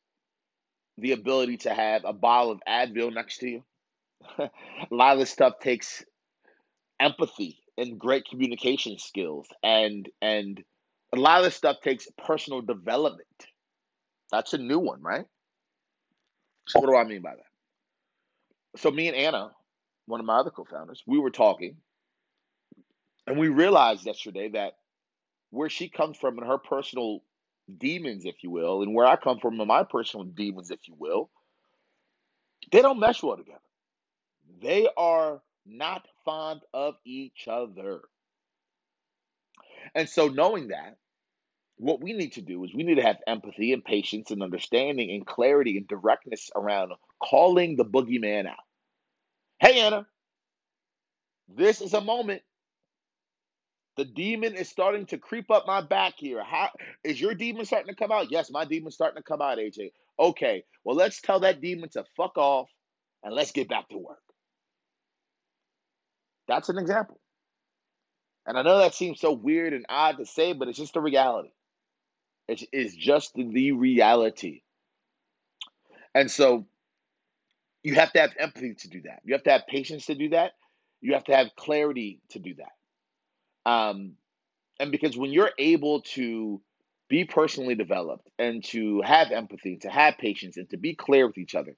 the 0.98 1.12
ability 1.12 1.58
to 1.58 1.74
have 1.74 2.04
a 2.06 2.14
bottle 2.14 2.52
of 2.52 2.62
Advil 2.68 3.14
next 3.14 3.40
to 3.40 3.50
you. 3.50 3.64
a 4.40 4.50
lot 4.92 5.14
of 5.14 5.20
this 5.20 5.30
stuff 5.30 5.60
takes 5.60 6.04
empathy 7.00 7.60
and 7.78 8.00
great 8.00 8.26
communication 8.30 8.98
skills 9.00 9.48
and 9.64 10.10
and 10.22 10.64
a 11.16 11.20
lot 11.20 11.40
of 11.40 11.46
this 11.46 11.56
stuff 11.56 11.78
takes 11.84 12.08
personal 12.26 12.62
development. 12.62 13.28
That's 14.32 14.54
a 14.54 14.58
new 14.58 14.80
one, 14.80 15.02
right? 15.02 15.26
So 16.68 16.80
what 16.80 16.90
do 16.90 16.98
I 16.98 17.06
mean 17.06 17.22
by 17.22 17.36
that? 17.36 17.58
So 18.82 18.92
me 18.92 19.08
and 19.08 19.18
Anna, 19.18 19.52
one 20.06 20.20
of 20.20 20.26
my 20.26 20.38
other 20.38 20.52
co-founders, 20.52 21.04
we 21.08 21.20
were 21.20 21.32
talking 21.32 21.78
and 23.28 23.38
we 23.40 23.50
realized 23.50 24.06
yesterday 24.06 24.50
that 24.50 24.74
where 25.52 25.70
she 25.70 25.90
comes 25.90 26.18
from 26.18 26.38
and 26.38 26.48
her 26.48 26.58
personal 26.58 27.22
demons, 27.78 28.26
if 28.26 28.44
you 28.44 28.52
will, 28.52 28.82
and 28.84 28.94
where 28.94 29.06
I 29.06 29.16
come 29.16 29.40
from 29.40 29.60
and 29.60 29.68
my 29.68 29.84
personal 29.84 30.26
demons, 30.26 30.72
if 30.72 30.80
you 30.88 30.96
will, 30.98 31.30
they 32.72 32.82
don't 32.82 33.00
mesh 33.00 33.24
well 33.24 33.38
together. 33.38 33.60
They 34.62 34.88
are 34.98 35.42
not 35.68 36.06
fond 36.26 36.62
of 36.74 36.96
each 37.06 37.48
other. 37.50 38.02
And 39.96 40.10
so, 40.10 40.28
knowing 40.28 40.70
that, 40.70 40.98
what 41.78 42.02
we 42.02 42.14
need 42.14 42.34
to 42.34 42.42
do 42.42 42.64
is 42.64 42.74
we 42.74 42.84
need 42.84 42.96
to 42.96 43.04
have 43.04 43.18
empathy 43.28 43.74
and 43.74 43.84
patience 43.84 44.32
and 44.32 44.42
understanding 44.42 45.12
and 45.12 45.26
clarity 45.26 45.78
and 45.78 45.88
directness 45.88 46.50
around 46.56 46.92
calling 47.24 47.76
the 47.76 47.86
boogeyman 47.86 48.48
out. 48.48 48.56
Hey, 49.60 49.82
Anna, 49.82 50.08
this 51.50 51.82
is 51.82 51.94
a 51.94 52.02
moment 52.02 52.42
the 53.98 54.06
demon 54.06 54.56
is 54.56 54.70
starting 54.70 55.08
to 55.08 55.18
creep 55.18 55.52
up 55.52 55.66
my 55.68 55.82
back 55.82 56.14
here. 56.18 56.44
How 56.44 56.70
is 57.04 57.20
your 57.20 57.34
demon 57.34 57.66
starting 57.66 57.94
to 57.94 57.96
come 57.96 58.12
out? 58.12 58.32
Yes, 58.32 58.52
my 58.52 58.64
demon's 58.64 58.94
starting 58.94 59.22
to 59.22 59.24
come 59.24 59.42
out, 59.42 59.58
AJ. 59.58 59.92
Okay, 60.20 60.64
well, 60.84 60.96
let's 60.96 61.20
tell 61.20 61.42
that 61.42 61.62
demon 61.62 61.90
to 61.90 62.06
fuck 62.16 62.38
off 62.38 62.70
and 63.24 63.34
let's 63.34 63.52
get 63.52 63.70
back 63.70 63.90
to 63.90 63.98
work. 63.98 64.20
That's 66.48 66.70
an 66.70 66.78
example. 66.78 67.20
And 68.46 68.58
I 68.58 68.62
know 68.62 68.78
that 68.78 68.96
seems 68.96 69.20
so 69.20 69.34
weird 69.34 69.74
and 69.74 69.86
odd 69.90 70.18
to 70.18 70.26
say, 70.26 70.54
but 70.54 70.68
it's 70.70 70.78
just 70.78 70.94
the 70.94 71.02
reality. 71.02 71.50
It's, 72.48 72.96
just 72.96 73.34
the 73.36 73.74
reality. 73.74 74.62
And 76.16 76.32
so 76.32 76.66
you 77.84 77.96
have 77.96 78.14
to 78.14 78.22
have 78.22 78.32
empathy 78.40 78.74
to 78.74 78.90
do 78.90 79.02
that. 79.04 79.20
You 79.26 79.34
have 79.34 79.44
to 79.44 79.52
have 79.52 79.68
patience 79.68 80.06
to 80.06 80.16
do 80.16 80.30
that. 80.30 80.54
You 81.02 81.14
have 81.14 81.26
to 81.26 81.36
have 81.36 81.48
clarity 81.58 82.22
to 82.30 82.40
do 82.40 82.56
that. 82.56 83.70
Um, 83.70 84.14
and 84.80 84.92
because 84.92 85.18
when 85.18 85.32
you're 85.32 85.52
able 85.60 86.02
to 86.14 86.62
be 87.10 87.26
personally 87.26 87.76
developed 87.76 88.30
and 88.40 88.64
to 88.66 89.02
have 89.02 89.32
empathy, 89.32 89.78
to 89.82 89.90
have 89.90 90.18
patience, 90.18 90.58
and 90.58 90.70
to 90.70 90.78
be 90.78 90.96
clear 90.96 91.28
with 91.28 91.38
each 91.38 91.56
other, 91.56 91.76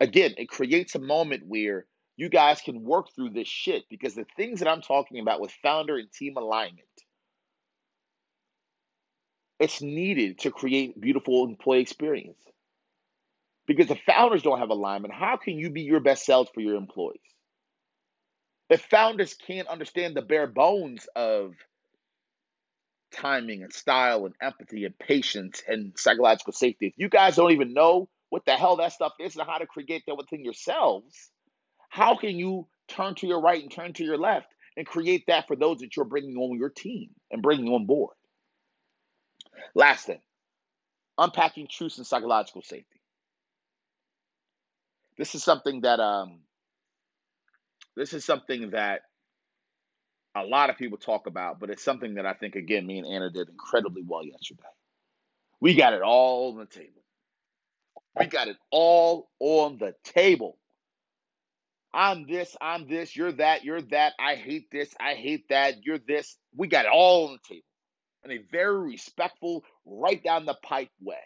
again, 0.00 0.34
it 0.36 0.48
creates 0.48 0.94
a 0.94 1.00
moment 1.00 1.44
where 1.46 1.86
you 2.16 2.28
guys 2.28 2.60
can 2.60 2.82
work 2.82 3.06
through 3.14 3.30
this 3.30 3.48
shit 3.48 3.84
because 3.88 4.14
the 4.14 4.26
things 4.36 4.60
that 4.60 4.68
I'm 4.68 4.82
talking 4.82 5.20
about 5.20 5.40
with 5.40 5.50
founder 5.62 5.96
and 5.96 6.12
team 6.12 6.36
alignment, 6.36 6.86
it's 9.58 9.80
needed 9.80 10.40
to 10.40 10.50
create 10.50 11.00
beautiful 11.00 11.44
employee 11.44 11.80
experience. 11.80 12.42
Because 13.66 13.90
if 13.90 14.00
founders 14.00 14.42
don't 14.42 14.58
have 14.58 14.70
alignment, 14.70 15.14
how 15.14 15.36
can 15.36 15.56
you 15.56 15.70
be 15.70 15.82
your 15.82 16.00
best 16.00 16.26
selves 16.26 16.50
for 16.52 16.60
your 16.60 16.74
employees? 16.74 17.20
If 18.68 18.82
founders 18.82 19.34
can't 19.34 19.68
understand 19.68 20.16
the 20.16 20.22
bare 20.22 20.46
bones 20.46 21.06
of 21.14 21.54
timing 23.12 23.62
and 23.62 23.72
style 23.72 24.26
and 24.26 24.34
empathy 24.40 24.84
and 24.84 24.98
patience 24.98 25.62
and 25.66 25.92
psychological 25.96 26.52
safety, 26.52 26.86
if 26.86 26.94
you 26.96 27.08
guys 27.08 27.36
don't 27.36 27.52
even 27.52 27.72
know 27.72 28.08
what 28.30 28.44
the 28.46 28.52
hell 28.52 28.76
that 28.76 28.92
stuff 28.92 29.12
is 29.20 29.36
and 29.36 29.46
how 29.46 29.58
to 29.58 29.66
create 29.66 30.02
that 30.06 30.16
within 30.16 30.42
yourselves, 30.44 31.30
how 31.92 32.16
can 32.16 32.38
you 32.38 32.66
turn 32.88 33.14
to 33.16 33.26
your 33.26 33.42
right 33.42 33.62
and 33.62 33.70
turn 33.70 33.92
to 33.92 34.02
your 34.02 34.16
left 34.16 34.46
and 34.78 34.86
create 34.86 35.26
that 35.26 35.46
for 35.46 35.54
those 35.54 35.80
that 35.80 35.94
you're 35.94 36.06
bringing 36.06 36.38
on 36.38 36.58
your 36.58 36.70
team 36.70 37.10
and 37.30 37.42
bringing 37.42 37.68
on 37.68 37.84
board? 37.84 38.14
Last 39.74 40.06
thing, 40.06 40.22
unpacking 41.18 41.68
truths 41.70 41.98
and 41.98 42.06
psychological 42.06 42.62
safety. 42.62 43.02
This 45.18 45.34
is 45.34 45.44
something 45.44 45.82
that 45.82 46.00
um, 46.00 46.38
this 47.94 48.14
is 48.14 48.24
something 48.24 48.70
that 48.70 49.02
a 50.34 50.44
lot 50.44 50.70
of 50.70 50.78
people 50.78 50.96
talk 50.96 51.26
about, 51.26 51.60
but 51.60 51.68
it's 51.68 51.84
something 51.84 52.14
that 52.14 52.24
I 52.24 52.32
think, 52.32 52.56
again, 52.56 52.86
me 52.86 53.00
and 53.00 53.06
Anna 53.06 53.28
did 53.28 53.50
incredibly 53.50 54.02
well 54.02 54.24
yesterday. 54.24 54.62
We 55.60 55.74
got 55.74 55.92
it 55.92 56.00
all 56.00 56.52
on 56.52 56.58
the 56.58 56.64
table. 56.64 57.02
We 58.18 58.24
got 58.24 58.48
it 58.48 58.56
all 58.70 59.28
on 59.40 59.76
the 59.76 59.94
table. 60.04 60.56
I'm 61.94 62.26
this, 62.26 62.56
I'm 62.60 62.88
this, 62.88 63.16
you're 63.16 63.32
that, 63.32 63.64
you're 63.64 63.82
that. 63.82 64.14
I 64.20 64.36
hate 64.36 64.70
this, 64.72 64.94
I 65.00 65.14
hate 65.14 65.48
that, 65.50 65.84
you're 65.84 65.98
this. 65.98 66.36
We 66.56 66.68
got 66.68 66.86
it 66.86 66.92
all 66.92 67.28
on 67.28 67.34
the 67.34 67.54
table 67.54 67.66
in 68.24 68.32
a 68.32 68.42
very 68.52 68.78
respectful, 68.92 69.64
right 69.86 70.22
down 70.22 70.46
the 70.46 70.56
pipe 70.62 70.90
way 71.02 71.16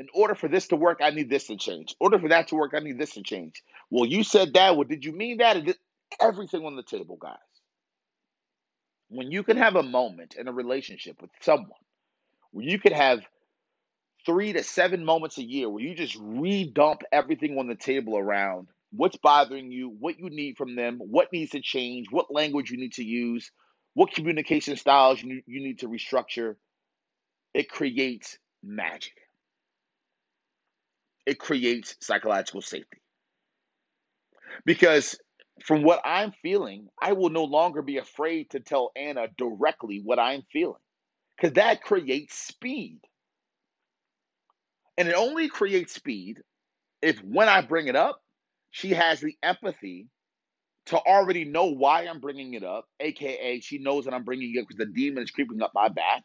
in 0.00 0.08
order 0.14 0.34
for 0.34 0.48
this 0.48 0.68
to 0.68 0.76
work, 0.76 1.00
I 1.02 1.10
need 1.10 1.30
this 1.30 1.46
to 1.48 1.56
change. 1.56 1.92
In 1.92 1.96
order 2.00 2.18
for 2.18 2.28
that 2.30 2.48
to 2.48 2.56
work, 2.56 2.72
I 2.76 2.80
need 2.80 2.98
this 2.98 3.14
to 3.14 3.22
change. 3.22 3.62
Well, 3.90 4.06
you 4.06 4.24
said 4.24 4.54
that. 4.54 4.76
Well, 4.76 4.88
did 4.88 5.04
you 5.04 5.12
mean 5.12 5.38
that? 5.38 5.56
Everything 6.20 6.64
on 6.66 6.76
the 6.76 6.82
table, 6.84 7.16
guys. 7.20 7.38
when 9.08 9.30
you 9.32 9.42
can 9.44 9.56
have 9.56 9.76
a 9.76 9.82
moment 9.82 10.36
in 10.36 10.48
a 10.48 10.52
relationship 10.52 11.20
with 11.22 11.30
someone 11.40 11.70
where 12.52 12.66
you 12.66 12.78
could 12.78 12.92
have 12.92 13.20
three 14.26 14.52
to 14.52 14.62
seven 14.64 15.04
moments 15.04 15.38
a 15.38 15.44
year 15.44 15.68
where 15.70 15.84
you 15.84 15.94
just 15.94 16.16
redump 16.20 17.02
everything 17.12 17.58
on 17.58 17.68
the 17.68 17.76
table 17.76 18.18
around 18.18 18.68
what's 18.96 19.16
bothering 19.16 19.70
you, 19.70 19.88
what 19.98 20.18
you 20.18 20.30
need 20.30 20.56
from 20.56 20.76
them, 20.76 20.98
what 20.98 21.32
needs 21.32 21.52
to 21.52 21.60
change, 21.60 22.06
what 22.10 22.32
language 22.32 22.70
you 22.70 22.78
need 22.78 22.94
to 22.94 23.04
use, 23.04 23.50
what 23.94 24.12
communication 24.12 24.76
styles 24.76 25.22
you, 25.22 25.42
need 25.46 25.80
to 25.80 25.88
restructure. 25.88 26.56
It 27.52 27.68
creates 27.68 28.38
magic. 28.62 29.14
It 31.26 31.38
creates 31.38 31.96
psychological 32.00 32.60
safety. 32.60 32.98
Because 34.64 35.16
from 35.64 35.82
what 35.82 36.00
I'm 36.04 36.32
feeling, 36.42 36.88
I 37.00 37.12
will 37.12 37.30
no 37.30 37.44
longer 37.44 37.82
be 37.82 37.98
afraid 37.98 38.50
to 38.50 38.60
tell 38.60 38.92
Anna 38.96 39.28
directly 39.36 40.00
what 40.04 40.18
I'm 40.18 40.42
feeling 40.52 40.80
because 41.36 41.54
that 41.54 41.82
creates 41.82 42.36
speed. 42.36 43.00
And 44.96 45.08
it 45.08 45.14
only 45.14 45.48
creates 45.48 45.94
speed 45.94 46.40
if 47.02 47.18
when 47.18 47.48
I 47.48 47.60
bring 47.60 47.88
it 47.88 47.96
up, 47.96 48.20
she 48.74 48.90
has 48.90 49.20
the 49.20 49.36
empathy 49.40 50.08
to 50.86 50.96
already 50.98 51.44
know 51.44 51.66
why 51.66 52.08
I'm 52.08 52.18
bringing 52.18 52.54
it 52.54 52.64
up, 52.64 52.88
aka 52.98 53.60
she 53.60 53.78
knows 53.78 54.04
that 54.04 54.12
I'm 54.12 54.24
bringing 54.24 54.52
it 54.52 54.58
up 54.58 54.66
because 54.66 54.84
the 54.84 54.92
demon 54.92 55.22
is 55.22 55.30
creeping 55.30 55.62
up 55.62 55.70
my 55.76 55.88
back. 55.88 56.24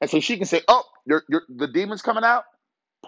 And 0.00 0.10
so 0.10 0.18
she 0.18 0.38
can 0.38 0.46
say, 0.46 0.62
Oh, 0.66 0.82
you're, 1.06 1.22
you're, 1.28 1.44
the 1.48 1.68
demon's 1.68 2.02
coming 2.02 2.24
out? 2.24 2.46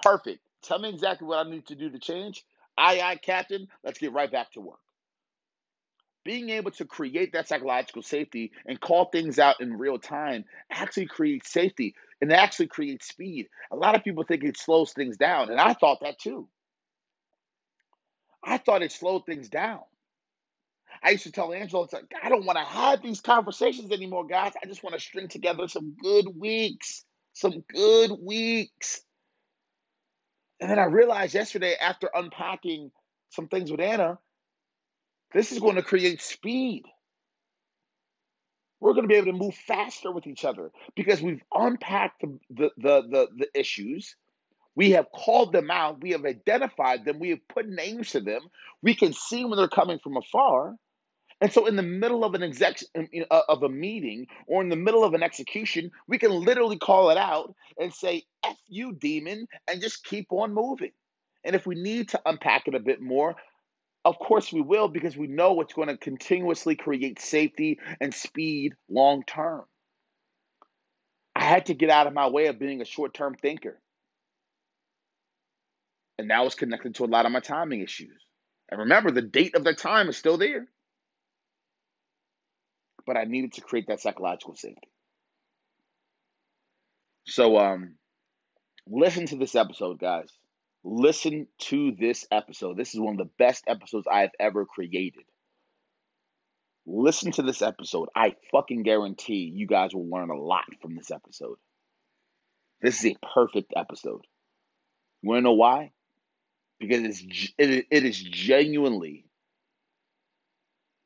Perfect. 0.05 0.39
Tell 0.63 0.79
me 0.79 0.89
exactly 0.89 1.27
what 1.27 1.45
I 1.45 1.51
need 1.51 1.67
to 1.67 1.75
do 1.75 1.91
to 1.91 1.99
change. 1.99 2.45
Aye, 2.77 3.01
aye, 3.03 3.17
Captain. 3.17 3.67
Let's 3.83 3.99
get 3.99 4.13
right 4.13 4.31
back 4.31 4.53
to 4.53 4.61
work 4.61 4.79
being 6.25 6.51
able 6.51 6.71
to 6.71 6.85
create 6.85 7.33
that 7.33 7.49
psychological 7.49 8.03
safety 8.03 8.53
and 8.67 8.81
call 8.81 9.07
things 9.07 9.39
out 9.39 9.61
in 9.61 9.79
real 9.79 9.99
time 9.99 10.45
actually 10.71 11.07
creates 11.07 11.51
safety 11.51 11.95
and 12.21 12.33
actually 12.33 12.67
creates 12.67 13.09
speed. 13.09 13.49
A 13.73 13.77
lot 13.77 13.97
of 13.97 14.05
people 14.05 14.25
think 14.25 14.45
it 14.45 14.59
slows 14.59 14.93
things 14.93 15.17
down, 15.17 15.51
and 15.51 15.59
I 15.59 15.73
thought 15.73 16.01
that 16.03 16.19
too. 16.19 16.47
I 18.49 18.59
thought 18.59 18.83
it 18.83 18.93
slowed 18.93 19.27
things 19.27 19.49
down. 19.49 19.81
I 21.03 21.11
used 21.11 21.25
to 21.25 21.33
tell 21.33 21.53
Angela, 21.53 21.85
it's 21.85 21.93
like, 21.93 22.11
I 22.23 22.29
don't 22.29 22.47
want 22.47 22.59
to 22.59 22.65
have 22.65 23.03
these 23.03 23.21
conversations 23.21 23.93
anymore, 23.93 24.27
guys. 24.27 24.53
I 24.61 24.67
just 24.67 24.83
want 24.83 24.95
to 24.95 25.01
string 25.01 25.29
together 25.29 25.69
some 25.69 25.95
good 26.01 26.27
weeks, 26.35 27.05
some 27.35 27.63
good 27.73 28.13
weeks. 28.21 29.03
And 30.61 30.71
then 30.71 30.79
I 30.79 30.85
realized 30.85 31.35
yesterday, 31.35 31.75
after 31.81 32.09
unpacking 32.13 32.91
some 33.31 33.49
things 33.49 33.71
with 33.71 33.81
Anna, 33.81 34.19
this 35.33 35.53
is 35.53 35.61
going 35.61 35.77
to 35.77 35.83
create 35.83 36.23
speed. 36.23 36.85
We're 38.81 38.95
going 38.95 39.05
to 39.05 39.09
be 39.09 39.17
able 39.17 39.33
to 39.33 39.39
move 39.39 39.55
faster 39.55 40.11
with 40.11 40.27
each 40.27 40.45
other 40.45 40.71
because 40.97 41.21
we've 41.21 41.43
unpacked 41.53 42.23
the, 42.23 42.39
the, 42.51 42.71
the, 42.79 43.03
the, 43.03 43.29
the 43.37 43.61
issues. 43.61 44.17
We 44.79 44.93
have 44.93 45.11
called 45.11 45.53
them 45.53 45.73
out. 45.73 46.01
We 46.03 46.13
have 46.13 46.25
identified 46.25 47.05
them. 47.05 47.19
We 47.19 47.31
have 47.31 47.49
put 47.49 47.69
names 47.69 48.11
to 48.13 48.21
them. 48.21 48.43
We 48.81 48.95
can 48.95 49.13
see 49.13 49.45
when 49.45 49.57
they're 49.57 49.67
coming 49.67 49.99
from 49.99 50.17
afar. 50.17 50.77
And 51.41 51.53
so, 51.53 51.67
in 51.67 51.75
the 51.75 51.83
middle 51.83 52.25
of 52.25 52.35
an 52.35 52.45
exec 52.45 52.79
uh, 52.97 53.41
of 53.49 53.65
a 53.65 53.69
meeting 53.69 54.29
or 54.47 54.63
in 54.63 54.69
the 54.69 54.77
middle 54.77 55.03
of 55.03 55.15
an 55.15 55.23
execution, 55.25 55.91
we 56.07 56.17
can 56.17 56.31
literally 56.31 56.79
call 56.79 57.11
it 57.11 57.19
out 57.19 57.57
and 57.77 57.93
say 57.93 58.23
"f 58.45 58.57
you, 58.69 58.93
demon," 58.93 59.49
and 59.67 59.81
just 59.81 60.05
keep 60.05 60.29
on 60.31 60.55
moving. 60.55 60.93
And 61.43 61.57
if 61.57 61.67
we 61.67 61.75
need 61.75 62.11
to 62.11 62.21
unpack 62.25 62.69
it 62.69 62.77
a 62.77 62.81
bit 62.81 63.01
more, 63.01 63.35
of 64.05 64.17
course, 64.21 64.53
we 64.53 64.61
will 64.61 64.87
because 64.87 65.17
we 65.17 65.27
know 65.27 65.61
it's 65.61 65.75
going 65.75 65.89
to 65.89 65.97
continuously 65.97 66.77
create 66.77 67.21
safety 67.21 67.81
and 68.01 68.15
speed 68.15 68.75
long 68.89 69.25
term. 69.25 69.65
I 71.35 71.43
had 71.43 71.67
to 71.67 71.75
get 71.75 71.91
out 71.91 72.07
of 72.07 72.15
my 72.15 72.29
way 72.29 72.47
of 72.47 72.61
being 72.61 72.81
a 72.81 72.85
short 72.85 73.13
term 73.13 73.35
thinker. 73.35 73.81
And 76.19 76.31
that 76.31 76.45
was 76.45 76.55
connected 76.55 76.97
to 76.97 77.05
a 77.05 77.07
lot 77.07 77.27
of 77.27 77.33
my 77.33 77.41
timing 77.41 77.81
issues. 77.81 78.25
And 78.71 78.81
remember, 78.81 79.11
the 79.11 79.23
date 79.23 79.55
of 79.55 79.65
the 79.65 79.75
time 79.75 80.09
is 80.09 80.17
still 80.17 80.37
there. 80.37 80.67
But 83.07 83.17
I 83.17 83.25
needed 83.25 83.55
to 83.55 83.61
create 83.61 83.87
that 83.89 84.01
psychological 84.01 84.55
safety. 84.55 84.91
So, 87.27 87.57
um, 87.59 87.95
listen 88.87 89.27
to 89.27 89.37
this 89.37 89.55
episode, 89.55 89.99
guys. 89.99 90.29
Listen 90.85 91.47
to 91.59 91.93
this 91.99 92.27
episode. 92.31 92.77
This 92.77 92.95
is 92.95 93.01
one 93.01 93.15
of 93.15 93.19
the 93.19 93.33
best 93.39 93.65
episodes 93.67 94.07
I've 94.11 94.31
ever 94.39 94.67
created. 94.67 95.25
Listen 96.87 97.33
to 97.33 97.43
this 97.43 97.61
episode. 97.61 98.09
I 98.17 98.35
fucking 98.51 98.83
guarantee 98.83 99.53
you 99.55 99.67
guys 99.67 99.95
will 99.95 100.09
learn 100.09 100.31
a 100.31 100.37
lot 100.37 100.65
from 100.81 100.97
this 100.97 101.11
episode. 101.11 101.59
This 102.81 103.05
is 103.05 103.13
a 103.13 103.27
perfect 103.35 103.75
episode. 103.77 104.27
You 105.23 105.31
want 105.31 105.39
to 105.41 105.43
know 105.43 105.53
why? 105.53 105.93
Because 106.79 107.03
it's 107.05 107.53
it, 107.59 107.87
it 107.91 108.05
is 108.05 108.19
genuinely 108.19 109.25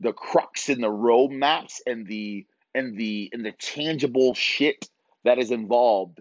the 0.00 0.12
crux 0.12 0.68
in 0.68 0.80
the 0.80 0.88
roadmaps 0.88 1.80
and 1.86 2.06
the 2.06 2.46
and 2.74 2.96
the 2.98 3.30
and 3.32 3.44
the 3.44 3.52
tangible 3.52 4.34
shit 4.34 4.88
that 5.24 5.38
is 5.38 5.50
involved 5.50 6.20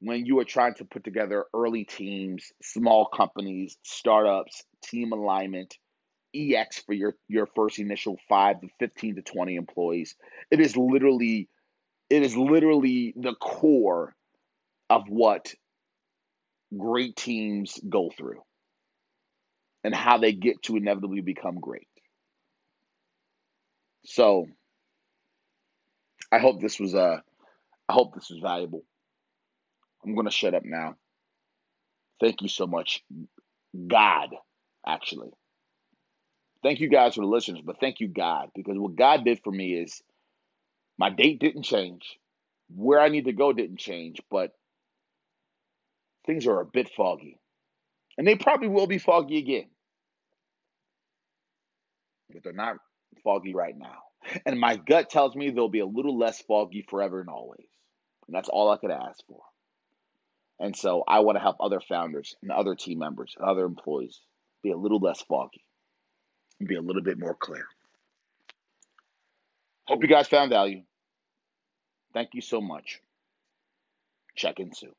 when 0.00 0.26
you 0.26 0.38
are 0.38 0.44
trying 0.44 0.74
to 0.74 0.84
put 0.84 1.04
together 1.04 1.46
early 1.54 1.84
teams, 1.84 2.52
small 2.62 3.06
companies, 3.06 3.78
startups, 3.82 4.64
team 4.84 5.12
alignment, 5.12 5.78
EX 6.34 6.80
for 6.80 6.92
your 6.92 7.14
your 7.28 7.46
first 7.46 7.78
initial 7.78 8.18
5 8.28 8.60
to 8.60 8.68
15 8.78 9.16
to 9.16 9.22
20 9.22 9.54
employees. 9.56 10.16
It 10.50 10.60
is 10.60 10.76
literally 10.76 11.48
it 12.10 12.22
is 12.22 12.36
literally 12.36 13.14
the 13.16 13.34
core 13.34 14.14
of 14.90 15.04
what 15.08 15.54
great 16.76 17.16
teams 17.16 17.78
go 17.88 18.10
through 18.16 18.42
and 19.86 19.94
how 19.94 20.18
they 20.18 20.32
get 20.32 20.60
to 20.64 20.74
inevitably 20.74 21.20
become 21.20 21.60
great. 21.60 21.86
So 24.04 24.46
I 26.32 26.38
hope 26.38 26.60
this 26.60 26.80
was 26.80 26.92
uh 26.96 27.20
I 27.88 27.92
hope 27.92 28.12
this 28.12 28.28
was 28.28 28.40
valuable. 28.40 28.82
I'm 30.04 30.16
to 30.24 30.30
shut 30.32 30.54
up 30.54 30.64
now. 30.64 30.96
Thank 32.20 32.42
you 32.42 32.48
so 32.48 32.66
much. 32.66 33.04
God, 33.86 34.30
actually. 34.84 35.30
Thank 36.64 36.80
you 36.80 36.88
guys 36.88 37.14
for 37.14 37.20
the 37.20 37.28
listeners, 37.28 37.62
but 37.64 37.78
thank 37.78 38.00
you, 38.00 38.08
God, 38.08 38.48
because 38.56 38.76
what 38.76 38.96
God 38.96 39.24
did 39.24 39.40
for 39.44 39.52
me 39.52 39.74
is 39.74 40.02
my 40.98 41.10
date 41.10 41.38
didn't 41.38 41.62
change. 41.62 42.18
Where 42.74 43.00
I 43.00 43.08
need 43.08 43.26
to 43.26 43.32
go 43.32 43.52
didn't 43.52 43.78
change, 43.78 44.20
but 44.32 44.50
things 46.26 46.44
are 46.48 46.60
a 46.60 46.66
bit 46.66 46.88
foggy. 46.88 47.38
And 48.18 48.26
they 48.26 48.34
probably 48.34 48.66
will 48.66 48.88
be 48.88 48.98
foggy 48.98 49.38
again. 49.38 49.66
But 52.36 52.44
they're 52.44 52.52
not 52.52 52.76
foggy 53.24 53.54
right 53.54 53.74
now. 53.76 54.02
And 54.44 54.60
my 54.60 54.76
gut 54.76 55.08
tells 55.08 55.34
me 55.34 55.50
they'll 55.50 55.68
be 55.70 55.80
a 55.80 55.86
little 55.86 56.18
less 56.18 56.42
foggy 56.42 56.84
forever 56.86 57.20
and 57.20 57.30
always. 57.30 57.66
And 58.26 58.36
that's 58.36 58.50
all 58.50 58.70
I 58.70 58.76
could 58.76 58.90
ask 58.90 59.24
for. 59.26 59.40
And 60.60 60.76
so 60.76 61.02
I 61.08 61.20
want 61.20 61.36
to 61.36 61.42
help 61.42 61.56
other 61.60 61.80
founders 61.80 62.34
and 62.42 62.50
other 62.50 62.74
team 62.74 62.98
members 62.98 63.34
and 63.38 63.48
other 63.48 63.64
employees 63.64 64.20
be 64.62 64.70
a 64.70 64.76
little 64.76 64.98
less 64.98 65.22
foggy 65.22 65.64
and 66.60 66.68
be 66.68 66.76
a 66.76 66.82
little 66.82 67.02
bit 67.02 67.18
more 67.18 67.34
clear. 67.34 67.66
Hope 69.86 70.02
you 70.02 70.08
guys 70.08 70.28
found 70.28 70.50
value. 70.50 70.82
Thank 72.12 72.30
you 72.34 72.42
so 72.42 72.60
much. 72.60 73.00
Check 74.34 74.60
in 74.60 74.74
soon. 74.74 74.92